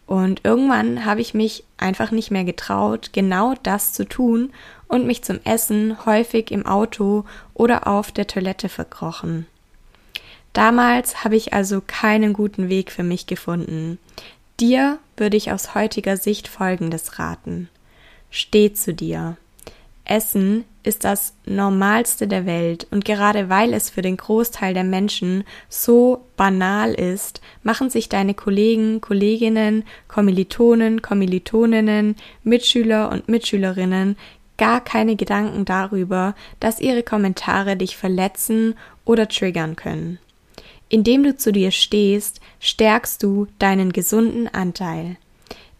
Und 0.06 0.42
irgendwann 0.44 1.04
habe 1.04 1.20
ich 1.20 1.32
mich 1.32 1.64
einfach 1.78 2.10
nicht 2.10 2.30
mehr 2.30 2.44
getraut, 2.44 3.10
genau 3.12 3.54
das 3.62 3.92
zu 3.92 4.04
tun 4.04 4.52
und 4.88 5.06
mich 5.06 5.22
zum 5.22 5.40
Essen 5.44 6.04
häufig 6.04 6.50
im 6.50 6.66
Auto 6.66 7.24
oder 7.54 7.86
auf 7.86 8.12
der 8.12 8.26
Toilette 8.26 8.68
verkrochen. 8.68 9.46
Damals 10.52 11.24
habe 11.24 11.36
ich 11.36 11.54
also 11.54 11.80
keinen 11.86 12.34
guten 12.34 12.68
Weg 12.68 12.92
für 12.92 13.02
mich 13.02 13.26
gefunden. 13.26 13.98
Dir 14.60 14.98
würde 15.16 15.36
ich 15.36 15.50
aus 15.50 15.74
heutiger 15.74 16.16
Sicht 16.16 16.46
Folgendes 16.46 17.18
raten. 17.18 17.70
Steh 18.30 18.72
zu 18.74 18.92
dir. 18.92 19.36
Essen 20.04 20.64
ist 20.82 21.04
das 21.04 21.34
Normalste 21.46 22.26
der 22.26 22.44
Welt 22.44 22.86
und 22.90 23.04
gerade 23.04 23.48
weil 23.48 23.72
es 23.72 23.88
für 23.88 24.02
den 24.02 24.16
Großteil 24.16 24.74
der 24.74 24.84
Menschen 24.84 25.44
so 25.68 26.24
banal 26.36 26.92
ist, 26.92 27.40
machen 27.62 27.88
sich 27.88 28.08
deine 28.08 28.34
Kollegen, 28.34 29.00
Kolleginnen, 29.00 29.84
Kommilitonen, 30.08 31.02
Kommilitoninnen, 31.02 32.16
Mitschüler 32.42 33.10
und 33.12 33.28
Mitschülerinnen 33.28 34.16
gar 34.58 34.82
keine 34.82 35.16
Gedanken 35.16 35.64
darüber, 35.64 36.34
dass 36.60 36.80
ihre 36.80 37.02
Kommentare 37.02 37.76
dich 37.76 37.96
verletzen 37.96 38.74
oder 39.04 39.28
triggern 39.28 39.76
können. 39.76 40.18
Indem 40.88 41.22
du 41.22 41.36
zu 41.36 41.52
dir 41.52 41.70
stehst, 41.70 42.40
stärkst 42.60 43.22
du 43.22 43.46
deinen 43.58 43.92
gesunden 43.92 44.46
Anteil. 44.46 45.16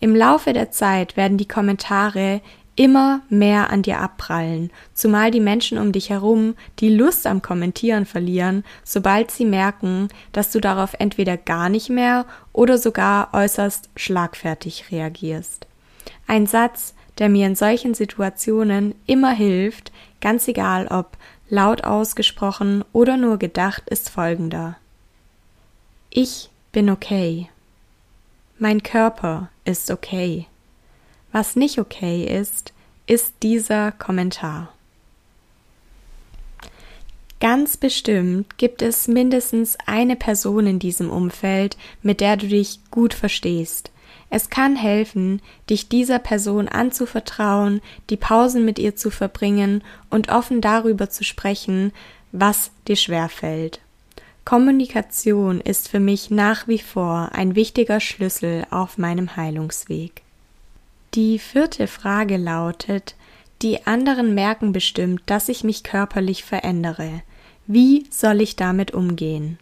Im 0.00 0.16
Laufe 0.16 0.52
der 0.52 0.70
Zeit 0.72 1.16
werden 1.16 1.38
die 1.38 1.46
Kommentare 1.46 2.40
immer 2.74 3.20
mehr 3.28 3.70
an 3.70 3.82
dir 3.82 4.00
abprallen, 4.00 4.70
zumal 4.94 5.30
die 5.30 5.40
Menschen 5.40 5.78
um 5.78 5.92
dich 5.92 6.10
herum 6.10 6.54
die 6.78 6.88
Lust 6.88 7.26
am 7.26 7.42
Kommentieren 7.42 8.06
verlieren, 8.06 8.64
sobald 8.84 9.30
sie 9.30 9.44
merken, 9.44 10.08
dass 10.32 10.50
du 10.50 10.60
darauf 10.60 10.94
entweder 10.98 11.36
gar 11.36 11.68
nicht 11.68 11.90
mehr 11.90 12.24
oder 12.52 12.78
sogar 12.78 13.34
äußerst 13.34 13.90
schlagfertig 13.96 14.90
reagierst. 14.90 15.66
Ein 16.26 16.46
Satz, 16.46 16.94
der 17.18 17.28
mir 17.28 17.46
in 17.46 17.56
solchen 17.56 17.94
Situationen 17.94 18.94
immer 19.06 19.32
hilft, 19.32 19.92
ganz 20.20 20.48
egal 20.48 20.86
ob 20.86 21.16
laut 21.50 21.84
ausgesprochen 21.84 22.82
oder 22.94 23.18
nur 23.18 23.38
gedacht, 23.38 23.90
ist 23.90 24.08
folgender. 24.08 24.76
Ich 26.08 26.48
bin 26.72 26.88
okay. 26.88 27.50
Mein 28.58 28.82
Körper 28.82 29.50
ist 29.64 29.90
okay. 29.90 30.46
Was 31.32 31.56
nicht 31.56 31.78
okay 31.78 32.24
ist, 32.24 32.72
ist 33.06 33.34
dieser 33.42 33.90
Kommentar. 33.92 34.72
Ganz 37.40 37.76
bestimmt 37.76 38.56
gibt 38.58 38.82
es 38.82 39.08
mindestens 39.08 39.76
eine 39.86 40.14
Person 40.14 40.66
in 40.66 40.78
diesem 40.78 41.10
Umfeld, 41.10 41.76
mit 42.02 42.20
der 42.20 42.36
du 42.36 42.46
dich 42.46 42.78
gut 42.90 43.14
verstehst. 43.14 43.90
Es 44.30 44.48
kann 44.48 44.76
helfen, 44.76 45.42
dich 45.68 45.88
dieser 45.88 46.18
Person 46.18 46.68
anzuvertrauen, 46.68 47.80
die 48.10 48.16
Pausen 48.16 48.64
mit 48.64 48.78
ihr 48.78 48.94
zu 48.94 49.10
verbringen 49.10 49.82
und 50.08 50.28
offen 50.28 50.60
darüber 50.60 51.10
zu 51.10 51.24
sprechen, 51.24 51.92
was 52.30 52.70
dir 52.86 52.96
schwerfällt. 52.96 53.80
Kommunikation 54.44 55.60
ist 55.60 55.88
für 55.88 56.00
mich 56.00 56.30
nach 56.30 56.68
wie 56.68 56.78
vor 56.78 57.30
ein 57.32 57.54
wichtiger 57.54 58.00
Schlüssel 58.00 58.66
auf 58.70 58.98
meinem 58.98 59.36
Heilungsweg. 59.36 60.21
Die 61.14 61.38
vierte 61.38 61.88
Frage 61.88 62.38
lautet, 62.38 63.16
die 63.60 63.86
anderen 63.86 64.34
merken 64.34 64.72
bestimmt, 64.72 65.20
dass 65.26 65.50
ich 65.50 65.62
mich 65.62 65.82
körperlich 65.82 66.42
verändere. 66.42 67.22
Wie 67.66 68.06
soll 68.08 68.40
ich 68.40 68.56
damit 68.56 68.92
umgehen? 68.92 69.58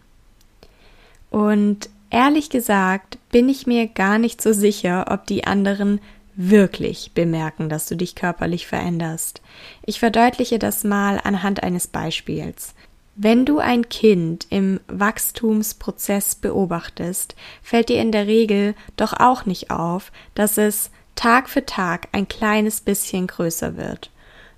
Und 1.28 1.90
ehrlich 2.08 2.50
gesagt 2.50 3.18
bin 3.32 3.48
ich 3.48 3.66
mir 3.66 3.88
gar 3.88 4.18
nicht 4.18 4.40
so 4.40 4.52
sicher, 4.52 5.06
ob 5.10 5.26
die 5.26 5.44
anderen 5.44 6.00
wirklich 6.36 7.12
bemerken, 7.14 7.68
dass 7.68 7.88
du 7.88 7.96
dich 7.96 8.14
körperlich 8.14 8.68
veränderst. 8.68 9.42
Ich 9.84 9.98
verdeutliche 9.98 10.60
das 10.60 10.84
mal 10.84 11.20
anhand 11.22 11.64
eines 11.64 11.88
Beispiels. 11.88 12.74
Wenn 13.16 13.44
du 13.44 13.58
ein 13.58 13.88
Kind 13.88 14.46
im 14.50 14.78
Wachstumsprozess 14.86 16.36
beobachtest, 16.36 17.34
fällt 17.60 17.88
dir 17.88 18.00
in 18.00 18.12
der 18.12 18.28
Regel 18.28 18.74
doch 18.96 19.14
auch 19.14 19.46
nicht 19.46 19.72
auf, 19.72 20.12
dass 20.34 20.56
es 20.56 20.90
Tag 21.20 21.50
für 21.50 21.66
Tag 21.66 22.08
ein 22.12 22.28
kleines 22.28 22.80
bisschen 22.80 23.26
größer 23.26 23.76
wird. 23.76 24.10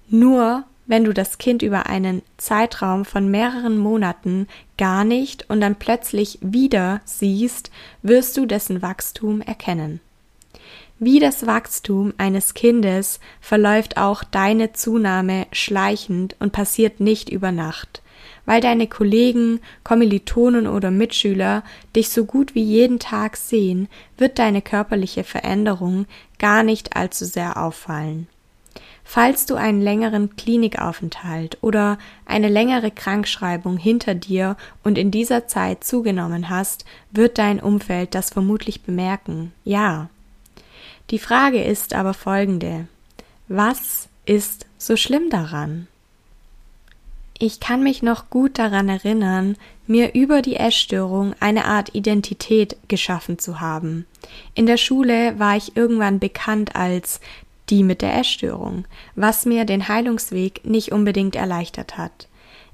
Nur 0.08 0.62
wenn 0.86 1.02
du 1.02 1.12
das 1.12 1.38
Kind 1.38 1.60
über 1.60 1.86
einen 1.86 2.22
Zeitraum 2.36 3.04
von 3.04 3.28
mehreren 3.28 3.78
Monaten 3.78 4.46
gar 4.78 5.02
nicht 5.02 5.50
und 5.50 5.60
dann 5.60 5.74
plötzlich 5.74 6.38
wieder 6.40 7.00
siehst, 7.04 7.72
wirst 8.02 8.36
du 8.36 8.46
dessen 8.46 8.80
Wachstum 8.80 9.40
erkennen. 9.40 9.98
Wie 11.00 11.18
das 11.18 11.48
Wachstum 11.48 12.14
eines 12.16 12.54
Kindes 12.54 13.18
verläuft 13.40 13.96
auch 13.96 14.22
deine 14.22 14.72
Zunahme 14.72 15.48
schleichend 15.50 16.36
und 16.38 16.52
passiert 16.52 17.00
nicht 17.00 17.28
über 17.28 17.50
Nacht, 17.50 18.01
weil 18.46 18.60
deine 18.60 18.86
Kollegen, 18.86 19.60
Kommilitonen 19.84 20.66
oder 20.66 20.90
Mitschüler 20.90 21.62
dich 21.94 22.10
so 22.10 22.24
gut 22.24 22.54
wie 22.54 22.62
jeden 22.62 22.98
Tag 22.98 23.36
sehen, 23.36 23.88
wird 24.18 24.38
deine 24.38 24.62
körperliche 24.62 25.24
Veränderung 25.24 26.06
gar 26.38 26.62
nicht 26.62 26.96
allzu 26.96 27.24
sehr 27.24 27.56
auffallen. 27.62 28.26
Falls 29.04 29.46
du 29.46 29.56
einen 29.56 29.82
längeren 29.82 30.36
Klinikaufenthalt 30.36 31.58
oder 31.60 31.98
eine 32.24 32.48
längere 32.48 32.90
Krankschreibung 32.90 33.76
hinter 33.76 34.14
dir 34.14 34.56
und 34.82 34.96
in 34.96 35.10
dieser 35.10 35.46
Zeit 35.46 35.84
zugenommen 35.84 36.48
hast, 36.48 36.84
wird 37.10 37.38
dein 37.38 37.60
Umfeld 37.60 38.14
das 38.14 38.30
vermutlich 38.30 38.82
bemerken. 38.82 39.52
Ja, 39.64 40.08
die 41.10 41.18
Frage 41.18 41.62
ist 41.62 41.94
aber 41.94 42.14
folgende. 42.14 42.86
Was 43.48 44.08
ist 44.24 44.66
so 44.78 44.96
schlimm 44.96 45.28
daran? 45.28 45.88
Ich 47.44 47.58
kann 47.58 47.82
mich 47.82 48.04
noch 48.04 48.30
gut 48.30 48.56
daran 48.56 48.88
erinnern, 48.88 49.56
mir 49.88 50.14
über 50.14 50.42
die 50.42 50.54
Essstörung 50.54 51.34
eine 51.40 51.64
Art 51.64 51.92
Identität 51.92 52.76
geschaffen 52.86 53.40
zu 53.40 53.58
haben. 53.60 54.06
In 54.54 54.66
der 54.66 54.76
Schule 54.76 55.36
war 55.40 55.56
ich 55.56 55.76
irgendwann 55.76 56.20
bekannt 56.20 56.76
als 56.76 57.18
die 57.68 57.82
mit 57.82 58.00
der 58.00 58.16
Essstörung, 58.16 58.84
was 59.16 59.44
mir 59.44 59.64
den 59.64 59.88
Heilungsweg 59.88 60.64
nicht 60.64 60.92
unbedingt 60.92 61.34
erleichtert 61.34 61.98
hat. 61.98 62.28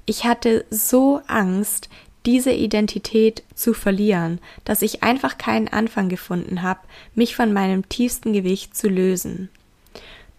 Ich 0.05 0.25
hatte 0.25 0.65
so 0.69 1.21
Angst, 1.25 1.89
diese 2.27 2.51
Identität 2.51 3.41
zu 3.55 3.73
verlieren, 3.73 4.37
dass 4.65 4.83
ich 4.83 5.01
einfach 5.01 5.39
keinen 5.39 5.69
Anfang 5.69 6.09
gefunden 6.09 6.61
habe, 6.61 6.81
mich 7.15 7.35
von 7.35 7.53
meinem 7.53 7.89
tiefsten 7.89 8.33
Gewicht 8.33 8.77
zu 8.77 8.87
lösen. 8.87 9.49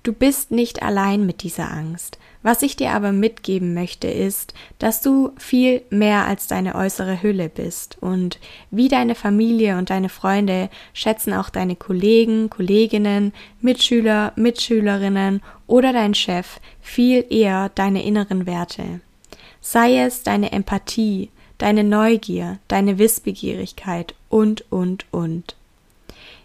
Du 0.04 0.12
bist 0.12 0.52
nicht 0.52 0.82
allein 0.82 1.26
mit 1.26 1.42
dieser 1.42 1.68
Angst. 1.68 2.16
Was 2.42 2.62
ich 2.62 2.74
dir 2.74 2.92
aber 2.92 3.12
mitgeben 3.12 3.74
möchte, 3.74 4.09
ist, 4.09 4.55
dass 4.79 5.03
du 5.03 5.33
viel 5.37 5.83
mehr 5.90 6.24
als 6.24 6.46
deine 6.46 6.74
äußere 6.74 7.22
Hülle 7.22 7.50
bist 7.50 7.98
und 8.00 8.38
wie 8.70 8.88
deine 8.88 9.14
Familie 9.14 9.76
und 9.76 9.90
deine 9.90 10.09
Freunde 10.09 10.70
schätzen 10.94 11.35
auch 11.35 11.50
deine 11.50 11.76
Kollegen, 11.76 12.48
Kolleginnen, 12.48 13.35
Mitschüler, 13.61 14.33
Mitschülerinnen 14.37 15.42
oder 15.66 15.92
dein 15.92 16.14
Chef 16.14 16.61
viel 16.81 17.26
eher 17.29 17.68
deine 17.74 18.05
inneren 18.05 18.46
Werte. 18.46 19.00
Sei 19.61 19.98
es 19.98 20.22
deine 20.22 20.53
Empathie, 20.53 21.29
deine 21.59 21.85
Neugier, 21.85 22.59
deine 22.68 22.98
Wissbegierigkeit 22.98 24.14
und, 24.31 24.64
und, 24.72 25.05
und. 25.11 25.57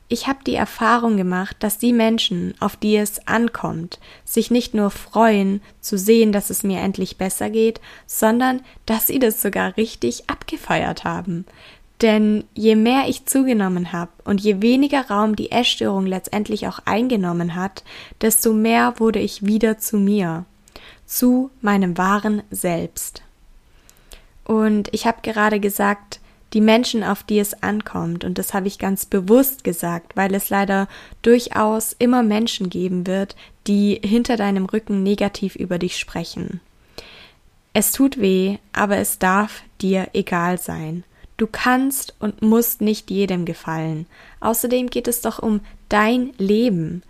Ich 0.07 0.27
habe 0.27 0.39
die 0.45 0.53
Erfahrung 0.53 1.17
gemacht, 1.17 1.57
dass 1.59 1.79
die 1.79 1.93
Menschen, 1.93 2.53
auf 2.59 2.75
die 2.75 2.95
es 2.95 3.25
ankommt, 3.27 3.99
sich 4.23 4.51
nicht 4.51 4.75
nur 4.75 4.91
freuen 4.91 5.61
zu 5.81 5.97
sehen, 5.97 6.31
dass 6.31 6.51
es 6.51 6.63
mir 6.63 6.79
endlich 6.79 7.17
besser 7.17 7.49
geht, 7.49 7.81
sondern 8.05 8.61
dass 8.85 9.07
sie 9.07 9.17
das 9.17 9.41
sogar 9.41 9.75
richtig 9.77 10.29
abgefeiert 10.29 11.03
haben. 11.05 11.45
Denn 12.01 12.43
je 12.53 12.75
mehr 12.75 13.05
ich 13.07 13.25
zugenommen 13.25 13.93
habe 13.93 14.11
und 14.25 14.41
je 14.41 14.61
weniger 14.61 15.09
Raum 15.09 15.35
die 15.35 15.51
Essstörung 15.51 16.05
letztendlich 16.05 16.67
auch 16.67 16.79
eingenommen 16.85 17.55
hat, 17.55 17.83
desto 18.21 18.53
mehr 18.53 18.99
wurde 18.99 19.19
ich 19.19 19.45
wieder 19.45 19.79
zu 19.79 19.97
mir, 19.97 20.45
zu 21.07 21.49
meinem 21.61 21.97
wahren 21.97 22.43
Selbst. 22.51 23.23
Und 24.43 24.93
ich 24.93 25.07
habe 25.07 25.19
gerade 25.23 25.59
gesagt, 25.59 26.19
die 26.55 26.61
Menschen, 26.61 27.03
auf 27.03 27.21
die 27.21 27.37
es 27.37 27.61
ankommt, 27.61 28.23
und 28.23 28.37
das 28.37 28.53
habe 28.53 28.67
ich 28.67 28.79
ganz 28.79 29.05
bewusst 29.05 29.65
gesagt, 29.65 30.15
weil 30.15 30.33
es 30.33 30.49
leider 30.49 30.87
durchaus 31.21 31.93
immer 31.99 32.23
Menschen 32.23 32.69
geben 32.69 33.05
wird, 33.05 33.35
die 33.67 33.99
hinter 34.03 34.37
deinem 34.37 34.65
Rücken 34.65 35.03
negativ 35.03 35.57
über 35.57 35.77
dich 35.77 35.97
sprechen. 35.97 36.61
Es 37.73 37.91
tut 37.91 38.21
weh, 38.21 38.57
aber 38.71 38.95
es 38.97 39.19
darf 39.19 39.63
dir 39.81 40.07
egal 40.13 40.57
sein. 40.57 41.03
Du 41.35 41.45
kannst 41.45 42.15
und 42.19 42.41
musst 42.41 42.79
nicht 42.79 43.11
jedem 43.11 43.43
gefallen. 43.43 44.05
Außerdem 44.39 44.89
geht 44.89 45.09
es 45.09 45.19
doch 45.19 45.39
um 45.39 45.59
dein 45.89 46.31
Leben. 46.37 47.03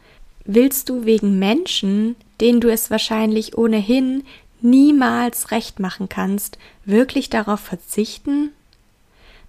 Willst 0.43 0.89
du 0.89 1.05
wegen 1.05 1.37
Menschen, 1.37 2.15
denen 2.41 2.61
du 2.61 2.71
es 2.71 2.89
wahrscheinlich 2.89 3.55
ohnehin 3.55 4.23
niemals 4.61 5.51
recht 5.51 5.79
machen 5.79 6.09
kannst, 6.09 6.57
wirklich 6.83 7.29
darauf 7.29 7.59
verzichten? 7.59 8.51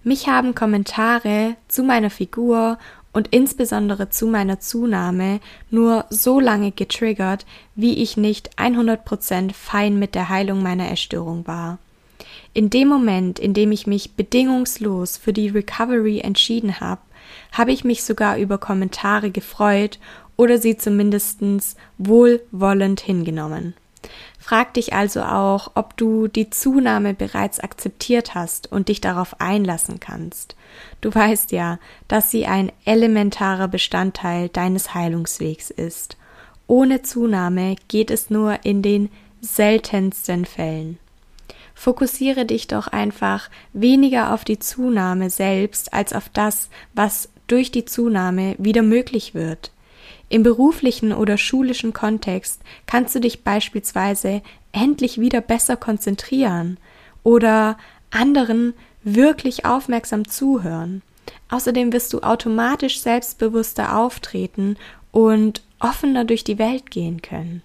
Mich 0.07 0.29
haben 0.29 0.55
Kommentare 0.55 1.57
zu 1.67 1.83
meiner 1.83 2.09
Figur 2.09 2.77
und 3.11 3.27
insbesondere 3.31 4.09
zu 4.09 4.25
meiner 4.25 4.57
Zunahme 4.61 5.41
nur 5.69 6.05
so 6.09 6.39
lange 6.39 6.71
getriggert, 6.71 7.45
wie 7.75 8.01
ich 8.01 8.15
nicht 8.15 8.57
100% 8.57 9.51
fein 9.51 9.99
mit 9.99 10.15
der 10.15 10.29
Heilung 10.29 10.63
meiner 10.63 10.87
Erstörung 10.87 11.45
war. 11.45 11.77
In 12.53 12.69
dem 12.69 12.87
Moment, 12.87 13.37
in 13.37 13.53
dem 13.53 13.73
ich 13.73 13.85
mich 13.85 14.13
bedingungslos 14.13 15.17
für 15.17 15.33
die 15.33 15.49
Recovery 15.49 16.19
entschieden 16.19 16.79
habe, 16.79 17.01
habe 17.51 17.73
ich 17.73 17.83
mich 17.83 18.05
sogar 18.05 18.37
über 18.37 18.57
Kommentare 18.59 19.29
gefreut 19.29 19.99
oder 20.37 20.57
sie 20.57 20.77
zumindest 20.77 21.41
wohlwollend 21.97 23.01
hingenommen. 23.01 23.73
Frag 24.47 24.75
dich 24.75 24.93
also 24.93 25.23
auch, 25.23 25.71
ob 25.75 25.97
du 25.97 26.29
die 26.29 26.49
Zunahme 26.49 27.13
bereits 27.13 27.59
akzeptiert 27.59 28.33
hast 28.33 28.71
und 28.71 28.87
dich 28.87 29.01
darauf 29.01 29.41
einlassen 29.41 29.99
kannst. 29.99 30.55
Du 31.01 31.13
weißt 31.13 31.51
ja, 31.51 31.79
dass 32.07 32.31
sie 32.31 32.45
ein 32.45 32.71
elementarer 32.85 33.67
Bestandteil 33.67 34.47
deines 34.47 34.93
Heilungswegs 34.93 35.69
ist. 35.69 36.15
Ohne 36.65 37.01
Zunahme 37.01 37.75
geht 37.89 38.09
es 38.09 38.29
nur 38.29 38.63
in 38.63 38.81
den 38.81 39.09
seltensten 39.41 40.45
Fällen. 40.45 40.97
Fokussiere 41.75 42.45
dich 42.45 42.67
doch 42.67 42.87
einfach 42.87 43.49
weniger 43.73 44.33
auf 44.33 44.45
die 44.45 44.59
Zunahme 44.59 45.29
selbst 45.29 45.91
als 45.91 46.13
auf 46.13 46.29
das, 46.29 46.69
was 46.93 47.27
durch 47.47 47.69
die 47.69 47.83
Zunahme 47.83 48.55
wieder 48.59 48.81
möglich 48.81 49.33
wird. 49.33 49.71
Im 50.29 50.43
beruflichen 50.43 51.13
oder 51.13 51.37
schulischen 51.37 51.93
Kontext 51.93 52.61
kannst 52.85 53.15
du 53.15 53.19
dich 53.19 53.43
beispielsweise 53.43 54.41
endlich 54.71 55.19
wieder 55.19 55.41
besser 55.41 55.77
konzentrieren 55.77 56.77
oder 57.23 57.77
anderen 58.11 58.73
wirklich 59.03 59.65
aufmerksam 59.65 60.27
zuhören. 60.27 61.01
Außerdem 61.49 61.93
wirst 61.93 62.13
du 62.13 62.21
automatisch 62.21 62.99
selbstbewusster 62.99 63.97
auftreten 63.97 64.77
und 65.11 65.61
offener 65.79 66.25
durch 66.25 66.43
die 66.43 66.57
Welt 66.57 66.91
gehen 66.91 67.21
können. 67.21 67.61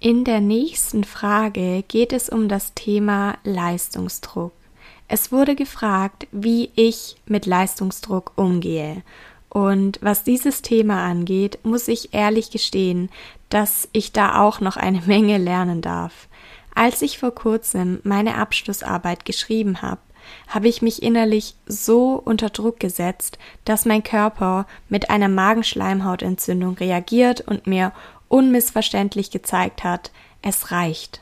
In 0.00 0.24
der 0.24 0.40
nächsten 0.40 1.04
Frage 1.04 1.82
geht 1.88 2.12
es 2.12 2.28
um 2.28 2.48
das 2.48 2.74
Thema 2.74 3.36
Leistungsdruck. 3.44 4.52
Es 5.08 5.32
wurde 5.32 5.54
gefragt, 5.54 6.26
wie 6.32 6.70
ich 6.76 7.16
mit 7.26 7.46
Leistungsdruck 7.46 8.32
umgehe. 8.36 9.02
Und 9.54 10.00
was 10.02 10.24
dieses 10.24 10.62
Thema 10.62 11.04
angeht, 11.04 11.60
muss 11.62 11.86
ich 11.86 12.12
ehrlich 12.12 12.50
gestehen, 12.50 13.08
dass 13.50 13.88
ich 13.92 14.10
da 14.10 14.42
auch 14.42 14.58
noch 14.58 14.76
eine 14.76 15.00
Menge 15.06 15.38
lernen 15.38 15.80
darf. 15.80 16.26
Als 16.74 17.02
ich 17.02 17.18
vor 17.18 17.32
kurzem 17.32 18.00
meine 18.02 18.34
Abschlussarbeit 18.34 19.24
geschrieben 19.24 19.80
habe, 19.80 20.00
habe 20.48 20.66
ich 20.66 20.82
mich 20.82 21.04
innerlich 21.04 21.54
so 21.66 22.14
unter 22.14 22.50
Druck 22.50 22.80
gesetzt, 22.80 23.38
dass 23.64 23.84
mein 23.84 24.02
Körper 24.02 24.66
mit 24.88 25.08
einer 25.08 25.28
Magenschleimhautentzündung 25.28 26.74
reagiert 26.74 27.42
und 27.42 27.68
mir 27.68 27.92
unmissverständlich 28.26 29.30
gezeigt 29.30 29.84
hat, 29.84 30.10
es 30.42 30.72
reicht. 30.72 31.20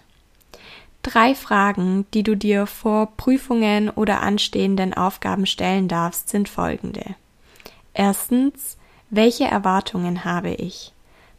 Drei 1.02 1.34
Fragen, 1.34 2.06
die 2.14 2.22
du 2.22 2.34
dir 2.34 2.66
vor 2.66 3.14
Prüfungen 3.14 3.90
oder 3.90 4.22
anstehenden 4.22 4.94
Aufgaben 4.94 5.44
stellen 5.44 5.86
darfst, 5.86 6.30
sind 6.30 6.48
folgende. 6.48 7.16
Erstens, 7.94 8.76
welche 9.10 9.44
Erwartungen 9.44 10.24
habe 10.24 10.50
ich? 10.50 10.92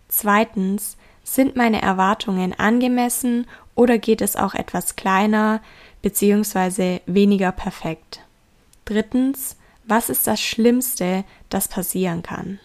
Zweitens, 0.07 0.97
sind 1.23 1.55
meine 1.55 1.81
Erwartungen 1.81 2.53
angemessen 2.53 3.47
oder 3.75 3.97
geht 3.97 4.21
es 4.21 4.35
auch 4.35 4.53
etwas 4.53 4.95
kleiner? 4.95 5.61
bzw. 6.01 6.99
weniger 7.05 7.51
perfekt? 7.51 8.21
Drittens, 8.85 9.55
was 9.85 10.09
ist 10.09 10.27
das 10.27 10.41
Schlimmste, 10.41 11.23
das 11.49 11.67
passieren 11.67 12.21
kann? 12.23 12.59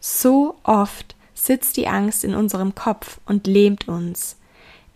So 0.00 0.56
oft 0.64 1.16
sitzt 1.34 1.76
die 1.76 1.88
Angst 1.88 2.24
in 2.24 2.34
unserem 2.34 2.74
Kopf 2.74 3.20
und 3.26 3.46
lähmt 3.46 3.88
uns. 3.88 4.36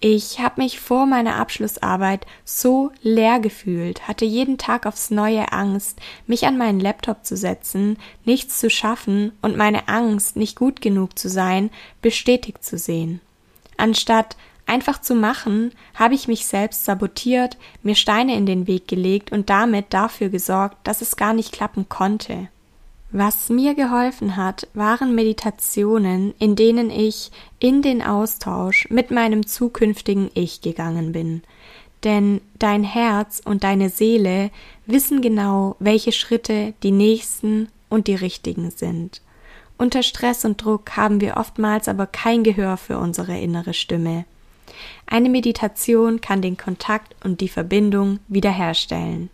Ich 0.05 0.41
habe 0.41 0.61
mich 0.61 0.81
vor 0.81 1.07
meiner 1.07 1.37
Abschlussarbeit 1.37 2.27
so 2.45 2.91
leer 3.03 3.39
gefühlt, 3.39 4.09
hatte 4.09 4.25
jeden 4.25 4.59
Tag 4.59 4.85
aufs 4.85 5.13
neue 5.13 5.53
Angst, 5.53 6.01
mich 6.27 6.45
an 6.45 6.59
meinen 6.59 6.81
Laptop 6.81 7.25
zu 7.25 7.37
setzen, 7.37 7.97
nichts 8.25 8.59
zu 8.59 8.69
schaffen 8.69 9.31
und 9.43 9.57
meine 9.57 9.87
Angst, 9.87 10.35
nicht 10.35 10.57
gut 10.57 10.81
genug 10.81 11.17
zu 11.17 11.29
sein, 11.29 11.71
bestätigt 12.01 12.65
zu 12.65 12.79
sehen. 12.79 13.21
Anstatt 13.77 14.37
einfach 14.67 15.01
zu 15.01 15.15
machen, 15.15 15.71
habe 15.95 16.15
ich 16.15 16.27
mich 16.27 16.47
selbst 16.47 16.85
sabotiert, 16.85 17.57
mir 17.85 17.95
Steine 17.95 18.35
in 18.35 18.45
den 18.45 18.67
Weg 18.67 18.89
gelegt 18.89 19.31
und 19.31 19.51
damit 19.51 19.95
dafür 19.95 20.31
gesorgt, 20.31 20.79
dass 20.83 21.01
es 21.01 21.15
gar 21.15 21.33
nicht 21.33 21.53
klappen 21.53 21.89
konnte. 21.89 22.49
Was 23.15 23.51
mir 23.51 23.75
geholfen 23.75 24.37
hat, 24.39 24.69
waren 24.73 25.15
Meditationen, 25.15 26.33
in 26.39 26.57
denen 26.57 26.89
ich 26.91 27.31
in 27.59 27.83
den 27.83 28.01
Austausch 28.01 28.89
mit 28.89 29.11
meinem 29.11 29.47
zukünftigen 29.47 30.31
Ich 30.33 30.63
gegangen 30.63 31.13
bin. 31.13 31.43
Denn 32.05 32.41
dein 32.59 32.83
Herz 32.85 33.43
und 33.45 33.65
deine 33.65 33.91
Seele 33.91 34.51
wissen 34.87 35.21
genau, 35.21 35.77
welche 35.79 36.11
Schritte 36.11 36.73
die 36.83 36.91
nächsten 36.91 37.69
und 37.91 38.07
die 38.07 38.15
richtigen 38.15 38.71
sind. 38.71 39.21
Unter 39.77 40.03
Stress 40.03 40.47
und 40.47 40.65
Druck 40.65 40.97
haben 40.97 41.21
wir 41.21 41.37
oftmals 41.37 41.89
aber 41.89 42.07
kein 42.07 42.43
Gehör 42.45 42.79
für 42.79 42.97
unsere 42.97 43.39
innere 43.39 43.75
Stimme. 43.75 44.25
Eine 45.07 45.29
Meditation 45.29 46.23
kann 46.23 46.41
den 46.41 46.57
Kontakt 46.57 47.15
und 47.25 47.43
die 47.43 47.49
Verbindung 47.49 48.21
wiederherstellen. 48.29 49.29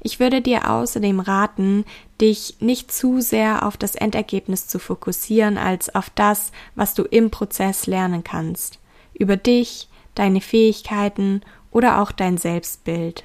Ich 0.00 0.20
würde 0.20 0.40
dir 0.40 0.70
außerdem 0.70 1.20
raten, 1.20 1.84
dich 2.20 2.56
nicht 2.60 2.92
zu 2.92 3.20
sehr 3.20 3.66
auf 3.66 3.76
das 3.76 3.94
Endergebnis 3.94 4.66
zu 4.66 4.78
fokussieren, 4.78 5.58
als 5.58 5.94
auf 5.94 6.10
das, 6.10 6.52
was 6.74 6.94
du 6.94 7.02
im 7.02 7.30
Prozess 7.30 7.86
lernen 7.86 8.24
kannst. 8.24 8.78
Über 9.14 9.36
dich, 9.36 9.88
deine 10.14 10.40
Fähigkeiten 10.40 11.42
oder 11.70 12.00
auch 12.00 12.12
dein 12.12 12.38
Selbstbild. 12.38 13.24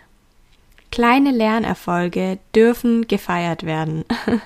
Kleine 0.90 1.32
Lernerfolge 1.32 2.40
dürfen 2.56 3.08
gefeiert 3.08 3.64
werden. 3.64 4.06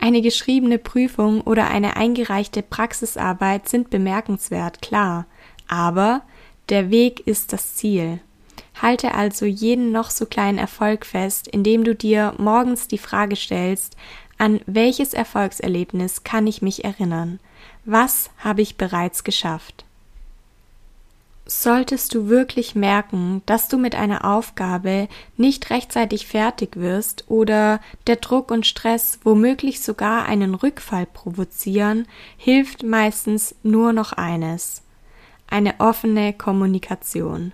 Eine 0.00 0.22
geschriebene 0.22 0.78
Prüfung 0.78 1.40
oder 1.40 1.68
eine 1.68 1.96
eingereichte 1.96 2.62
Praxisarbeit 2.62 3.68
sind 3.68 3.90
bemerkenswert, 3.90 4.80
klar, 4.82 5.26
aber 5.68 6.22
der 6.68 6.90
Weg 6.90 7.26
ist 7.26 7.52
das 7.52 7.74
Ziel. 7.74 8.20
Halte 8.80 9.14
also 9.14 9.44
jeden 9.44 9.92
noch 9.92 10.10
so 10.10 10.26
kleinen 10.26 10.58
Erfolg 10.58 11.04
fest, 11.04 11.48
indem 11.48 11.84
du 11.84 11.94
dir 11.94 12.34
morgens 12.38 12.88
die 12.88 12.98
Frage 12.98 13.36
stellst, 13.36 13.96
an 14.38 14.60
welches 14.66 15.12
Erfolgserlebnis 15.12 16.24
kann 16.24 16.46
ich 16.46 16.62
mich 16.62 16.84
erinnern? 16.84 17.40
Was 17.84 18.30
habe 18.38 18.62
ich 18.62 18.76
bereits 18.76 19.22
geschafft? 19.22 19.84
Solltest 21.44 22.14
du 22.14 22.28
wirklich 22.28 22.74
merken, 22.74 23.42
dass 23.44 23.68
du 23.68 23.76
mit 23.76 23.96
einer 23.96 24.24
Aufgabe 24.24 25.08
nicht 25.36 25.68
rechtzeitig 25.70 26.26
fertig 26.26 26.76
wirst 26.76 27.24
oder 27.28 27.80
der 28.06 28.16
Druck 28.16 28.50
und 28.50 28.66
Stress 28.66 29.18
womöglich 29.24 29.80
sogar 29.80 30.26
einen 30.26 30.54
Rückfall 30.54 31.06
provozieren, 31.06 32.06
hilft 32.36 32.84
meistens 32.84 33.54
nur 33.62 33.92
noch 33.92 34.12
eines 34.12 34.82
eine 35.48 35.74
offene 35.80 36.32
Kommunikation. 36.32 37.52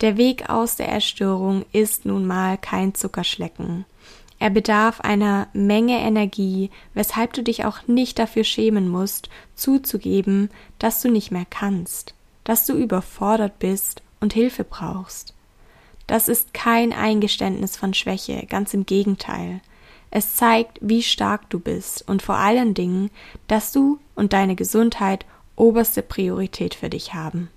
Der 0.00 0.16
Weg 0.16 0.48
aus 0.48 0.76
der 0.76 0.88
Erstörung 0.88 1.64
ist 1.72 2.04
nun 2.04 2.26
mal 2.26 2.58
kein 2.58 2.94
Zuckerschlecken. 2.94 3.84
Er 4.38 4.50
bedarf 4.50 5.00
einer 5.00 5.46
Menge 5.52 5.98
Energie, 6.00 6.70
weshalb 6.92 7.32
du 7.32 7.42
dich 7.42 7.64
auch 7.64 7.86
nicht 7.86 8.18
dafür 8.18 8.44
schämen 8.44 8.88
musst, 8.88 9.28
zuzugeben, 9.54 10.50
dass 10.78 11.00
du 11.00 11.10
nicht 11.10 11.30
mehr 11.30 11.46
kannst, 11.48 12.14
dass 12.42 12.66
du 12.66 12.74
überfordert 12.74 13.58
bist 13.58 14.02
und 14.20 14.34
Hilfe 14.34 14.64
brauchst. 14.64 15.32
Das 16.06 16.28
ist 16.28 16.52
kein 16.52 16.92
Eingeständnis 16.92 17.76
von 17.76 17.94
Schwäche, 17.94 18.44
ganz 18.46 18.74
im 18.74 18.84
Gegenteil. 18.84 19.60
Es 20.10 20.36
zeigt, 20.36 20.78
wie 20.80 21.02
stark 21.02 21.48
du 21.50 21.58
bist 21.58 22.06
und 22.06 22.22
vor 22.22 22.36
allen 22.36 22.74
Dingen, 22.74 23.10
dass 23.48 23.72
du 23.72 23.98
und 24.14 24.32
deine 24.32 24.54
Gesundheit 24.54 25.24
oberste 25.56 26.02
Priorität 26.02 26.74
für 26.74 26.90
dich 26.90 27.14
haben. 27.14 27.48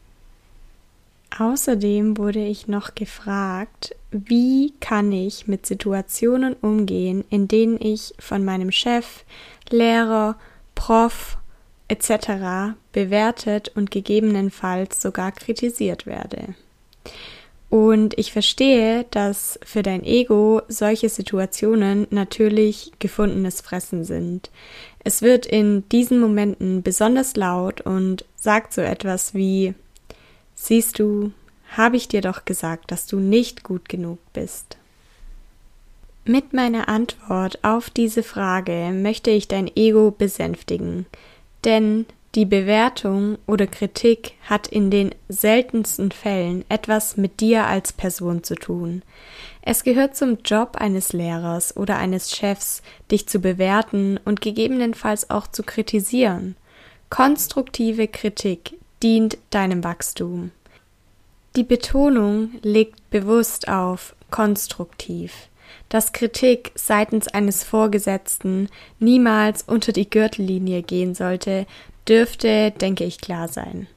Außerdem 1.39 2.17
wurde 2.17 2.43
ich 2.43 2.67
noch 2.67 2.95
gefragt, 2.95 3.95
wie 4.12 4.73
kann 4.80 5.12
ich 5.12 5.47
mit 5.47 5.65
Situationen 5.65 6.54
umgehen, 6.54 7.23
in 7.30 7.47
denen 7.47 7.80
ich 7.80 8.15
von 8.17 8.43
meinem 8.43 8.71
Chef, 8.71 9.23
Lehrer, 9.69 10.36
Prof 10.73 11.38
etc. 11.89 12.76
bewertet 12.91 13.71
und 13.76 13.91
gegebenenfalls 13.91 15.02
sogar 15.02 15.32
kritisiert 15.32 16.06
werde. 16.06 16.56
Und 17.69 18.17
ich 18.17 18.32
verstehe, 18.32 19.06
dass 19.12 19.60
für 19.63 19.84
dein 19.84 20.04
Ego 20.06 20.62
solche 20.69 21.10
Situationen 21.10 22.08
natürlich 22.12 22.93
gefundenes 23.00 23.60
Fressen 23.60 24.06
sind. 24.06 24.50
Es 25.04 25.21
wird 25.21 25.45
in 25.45 25.88
diesen 25.89 26.19
Momenten 26.19 26.82
besonders 26.82 27.36
laut 27.36 27.82
und 27.82 28.23
sagt 28.38 28.73
so 28.73 28.82
etwas 28.82 29.34
wie 29.34 29.73
Siehst 30.60 30.98
du, 30.98 31.32
habe 31.78 31.98
ich 31.98 32.08
dir 32.08 32.22
doch 32.22 32.43
gesagt, 32.43 32.91
dass 32.91 33.06
du 33.06 33.20
nicht 33.20 33.63
gut 33.63 33.88
genug 33.88 34.17
bist. 34.34 34.78
Mit 36.26 36.52
meiner 36.52 36.89
Antwort 36.89 37.63
auf 37.63 37.91
diese 37.91 38.24
Frage 38.24 38.91
möchte 38.91 39.30
ich 39.30 39.48
dein 39.48 39.72
Ego 39.78 40.12
besänftigen, 40.12 41.06
denn 41.63 42.08
die 42.34 42.46
Bewertung 42.46 43.38
oder 43.46 43.67
Kritik 43.67 44.34
hat 44.41 44.67
in 44.67 44.89
den 44.89 45.13
seltensten 45.30 46.12
Fällen 46.12 46.65
etwas 46.70 47.17
mit 47.17 47.39
dir 47.39 47.67
als 47.67 47.93
Person 47.93 48.43
zu 48.43 48.56
tun. 48.56 49.04
Es 49.62 49.84
gehört 49.84 50.17
zum 50.17 50.39
Job 50.43 50.76
eines 50.76 51.13
Lehrers 51.13 51.78
oder 51.78 51.98
eines 51.98 52.36
Chefs, 52.36 52.82
dich 53.12 53.28
zu 53.28 53.39
bewerten 53.39 54.20
und 54.26 54.41
gegebenenfalls 54.41 55.30
auch 55.30 55.48
zu 55.48 55.62
kritisieren. 55.63 56.56
Konstruktive 57.10 58.08
Kritik 58.08 58.74
dient 59.03 59.38
deinem 59.49 59.83
Wachstum. 59.83 60.51
Die 61.55 61.63
Betonung 61.63 62.51
liegt 62.62 63.10
bewusst 63.10 63.67
auf 63.67 64.15
konstruktiv 64.29 65.49
dass 65.89 66.12
Kritik 66.12 66.71
seitens 66.75 67.27
eines 67.27 67.63
Vorgesetzten 67.63 68.69
niemals 68.99 69.63
unter 69.63 69.91
die 69.91 70.10
Gürtellinie 70.10 70.83
gehen 70.83 71.15
sollte, 71.15 71.65
dürfte, 72.07 72.71
denke 72.71 73.03
ich, 73.03 73.19
klar 73.19 73.47
sein. 73.47 73.88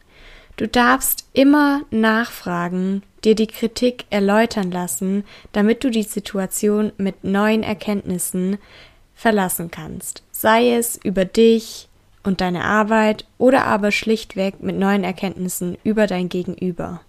Du 0.56 0.68
darfst 0.68 1.26
immer 1.32 1.82
nachfragen, 1.90 3.02
dir 3.24 3.34
die 3.34 3.46
Kritik 3.46 4.04
erläutern 4.10 4.70
lassen, 4.70 5.24
damit 5.52 5.84
du 5.84 5.90
die 5.90 6.02
Situation 6.02 6.92
mit 6.96 7.24
neuen 7.24 7.62
Erkenntnissen 7.62 8.58
verlassen 9.14 9.70
kannst, 9.70 10.22
sei 10.32 10.74
es 10.74 10.98
über 11.02 11.24
dich 11.24 11.88
und 12.22 12.40
deine 12.40 12.64
Arbeit 12.64 13.24
oder 13.38 13.64
aber 13.64 13.92
schlichtweg 13.92 14.62
mit 14.62 14.76
neuen 14.78 15.04
Erkenntnissen 15.04 15.78
über 15.85 16.06
dein 16.06 16.28
Gegenüber. 16.28 17.00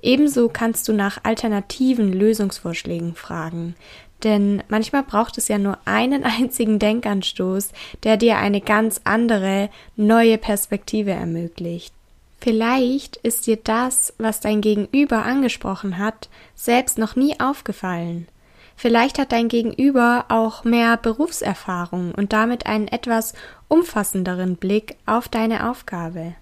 Ebenso 0.00 0.48
kannst 0.48 0.88
du 0.88 0.92
nach 0.92 1.18
alternativen 1.22 2.12
Lösungsvorschlägen 2.12 3.14
fragen, 3.14 3.76
denn 4.24 4.62
manchmal 4.68 5.02
braucht 5.02 5.38
es 5.38 5.48
ja 5.48 5.58
nur 5.58 5.78
einen 5.84 6.24
einzigen 6.40 6.78
Denkanstoß, 6.78 7.70
der 8.02 8.16
dir 8.16 8.38
eine 8.38 8.60
ganz 8.60 9.00
andere, 9.04 9.70
neue 9.96 10.38
Perspektive 10.38 11.12
ermöglicht. 11.12 11.94
Vielleicht 12.40 13.18
ist 13.18 13.46
dir 13.46 13.56
das, 13.56 14.14
was 14.18 14.40
dein 14.40 14.62
Gegenüber 14.62 15.24
angesprochen 15.24 15.98
hat, 15.98 16.28
selbst 16.56 16.98
noch 16.98 17.14
nie 17.14 17.38
aufgefallen. 17.38 18.26
Vielleicht 18.76 19.18
hat 19.18 19.32
dein 19.32 19.48
Gegenüber 19.48 20.26
auch 20.28 20.64
mehr 20.64 20.96
Berufserfahrung 20.96 22.12
und 22.14 22.32
damit 22.32 22.66
einen 22.66 22.88
etwas 22.88 23.34
umfassenderen 23.68 24.56
Blick 24.56 24.96
auf 25.06 25.28
deine 25.28 25.70
Aufgabe. 25.70 26.34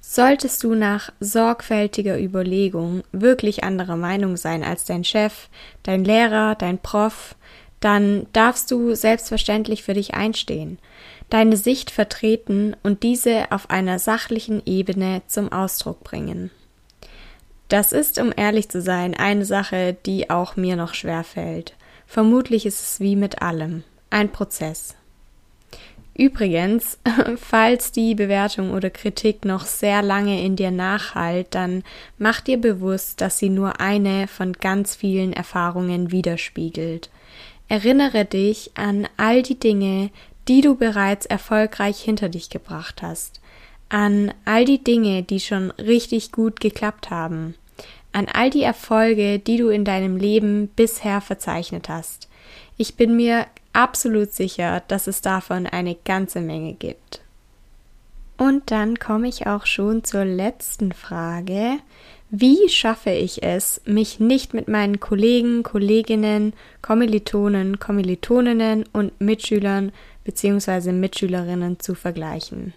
Solltest 0.00 0.64
du 0.64 0.74
nach 0.74 1.12
sorgfältiger 1.20 2.20
Überlegung 2.20 3.04
wirklich 3.12 3.62
anderer 3.62 3.96
Meinung 3.96 4.36
sein 4.36 4.64
als 4.64 4.84
dein 4.84 5.04
Chef, 5.04 5.48
dein 5.84 6.04
Lehrer, 6.04 6.56
dein 6.56 6.78
Prof, 6.78 7.36
dann 7.78 8.26
darfst 8.32 8.70
du 8.70 8.94
selbstverständlich 8.94 9.82
für 9.82 9.94
dich 9.94 10.14
einstehen, 10.14 10.78
deine 11.30 11.56
Sicht 11.56 11.90
vertreten 11.90 12.76
und 12.82 13.02
diese 13.02 13.50
auf 13.50 13.70
einer 13.70 13.98
sachlichen 13.98 14.62
Ebene 14.66 15.22
zum 15.28 15.52
Ausdruck 15.52 16.02
bringen. 16.04 16.50
Das 17.72 17.92
ist, 17.92 18.18
um 18.18 18.34
ehrlich 18.36 18.68
zu 18.68 18.82
sein, 18.82 19.14
eine 19.14 19.46
Sache, 19.46 19.96
die 20.04 20.28
auch 20.28 20.56
mir 20.56 20.76
noch 20.76 20.92
schwer 20.92 21.24
fällt. 21.24 21.74
Vermutlich 22.06 22.66
ist 22.66 22.80
es 22.82 23.00
wie 23.00 23.16
mit 23.16 23.40
allem 23.40 23.82
ein 24.10 24.30
Prozess. 24.30 24.94
Übrigens, 26.14 26.98
falls 27.36 27.90
die 27.90 28.14
Bewertung 28.14 28.72
oder 28.72 28.90
Kritik 28.90 29.46
noch 29.46 29.64
sehr 29.64 30.02
lange 30.02 30.44
in 30.44 30.54
dir 30.54 30.70
nachhalt, 30.70 31.46
dann 31.52 31.82
mach 32.18 32.42
dir 32.42 32.60
bewusst, 32.60 33.22
dass 33.22 33.38
sie 33.38 33.48
nur 33.48 33.80
eine 33.80 34.28
von 34.28 34.52
ganz 34.52 34.94
vielen 34.94 35.32
Erfahrungen 35.32 36.12
widerspiegelt. 36.12 37.08
Erinnere 37.68 38.26
dich 38.26 38.72
an 38.74 39.08
all 39.16 39.40
die 39.40 39.58
Dinge, 39.58 40.10
die 40.46 40.60
du 40.60 40.74
bereits 40.74 41.24
erfolgreich 41.24 42.02
hinter 42.02 42.28
dich 42.28 42.50
gebracht 42.50 43.00
hast, 43.00 43.40
an 43.88 44.34
all 44.44 44.66
die 44.66 44.84
Dinge, 44.84 45.22
die 45.22 45.40
schon 45.40 45.70
richtig 45.70 46.32
gut 46.32 46.60
geklappt 46.60 47.08
haben, 47.08 47.54
an 48.12 48.26
all 48.32 48.50
die 48.50 48.62
Erfolge, 48.62 49.38
die 49.38 49.56
du 49.56 49.68
in 49.68 49.84
deinem 49.84 50.16
Leben 50.16 50.68
bisher 50.68 51.20
verzeichnet 51.20 51.88
hast. 51.88 52.28
Ich 52.76 52.96
bin 52.96 53.16
mir 53.16 53.46
absolut 53.72 54.32
sicher, 54.32 54.82
dass 54.88 55.06
es 55.06 55.20
davon 55.20 55.66
eine 55.66 55.94
ganze 55.94 56.40
Menge 56.40 56.74
gibt. 56.74 57.20
Und 58.36 58.70
dann 58.70 58.98
komme 58.98 59.28
ich 59.28 59.46
auch 59.46 59.66
schon 59.66 60.04
zur 60.04 60.24
letzten 60.24 60.92
Frage. 60.92 61.78
Wie 62.30 62.68
schaffe 62.68 63.10
ich 63.10 63.42
es, 63.42 63.82
mich 63.84 64.18
nicht 64.18 64.54
mit 64.54 64.66
meinen 64.66 65.00
Kollegen, 65.00 65.62
Kolleginnen, 65.62 66.54
Kommilitonen, 66.80 67.78
Kommilitoninnen 67.78 68.84
und 68.92 69.20
Mitschülern 69.20 69.92
bzw. 70.24 70.92
Mitschülerinnen 70.92 71.78
zu 71.78 71.94
vergleichen? 71.94 72.72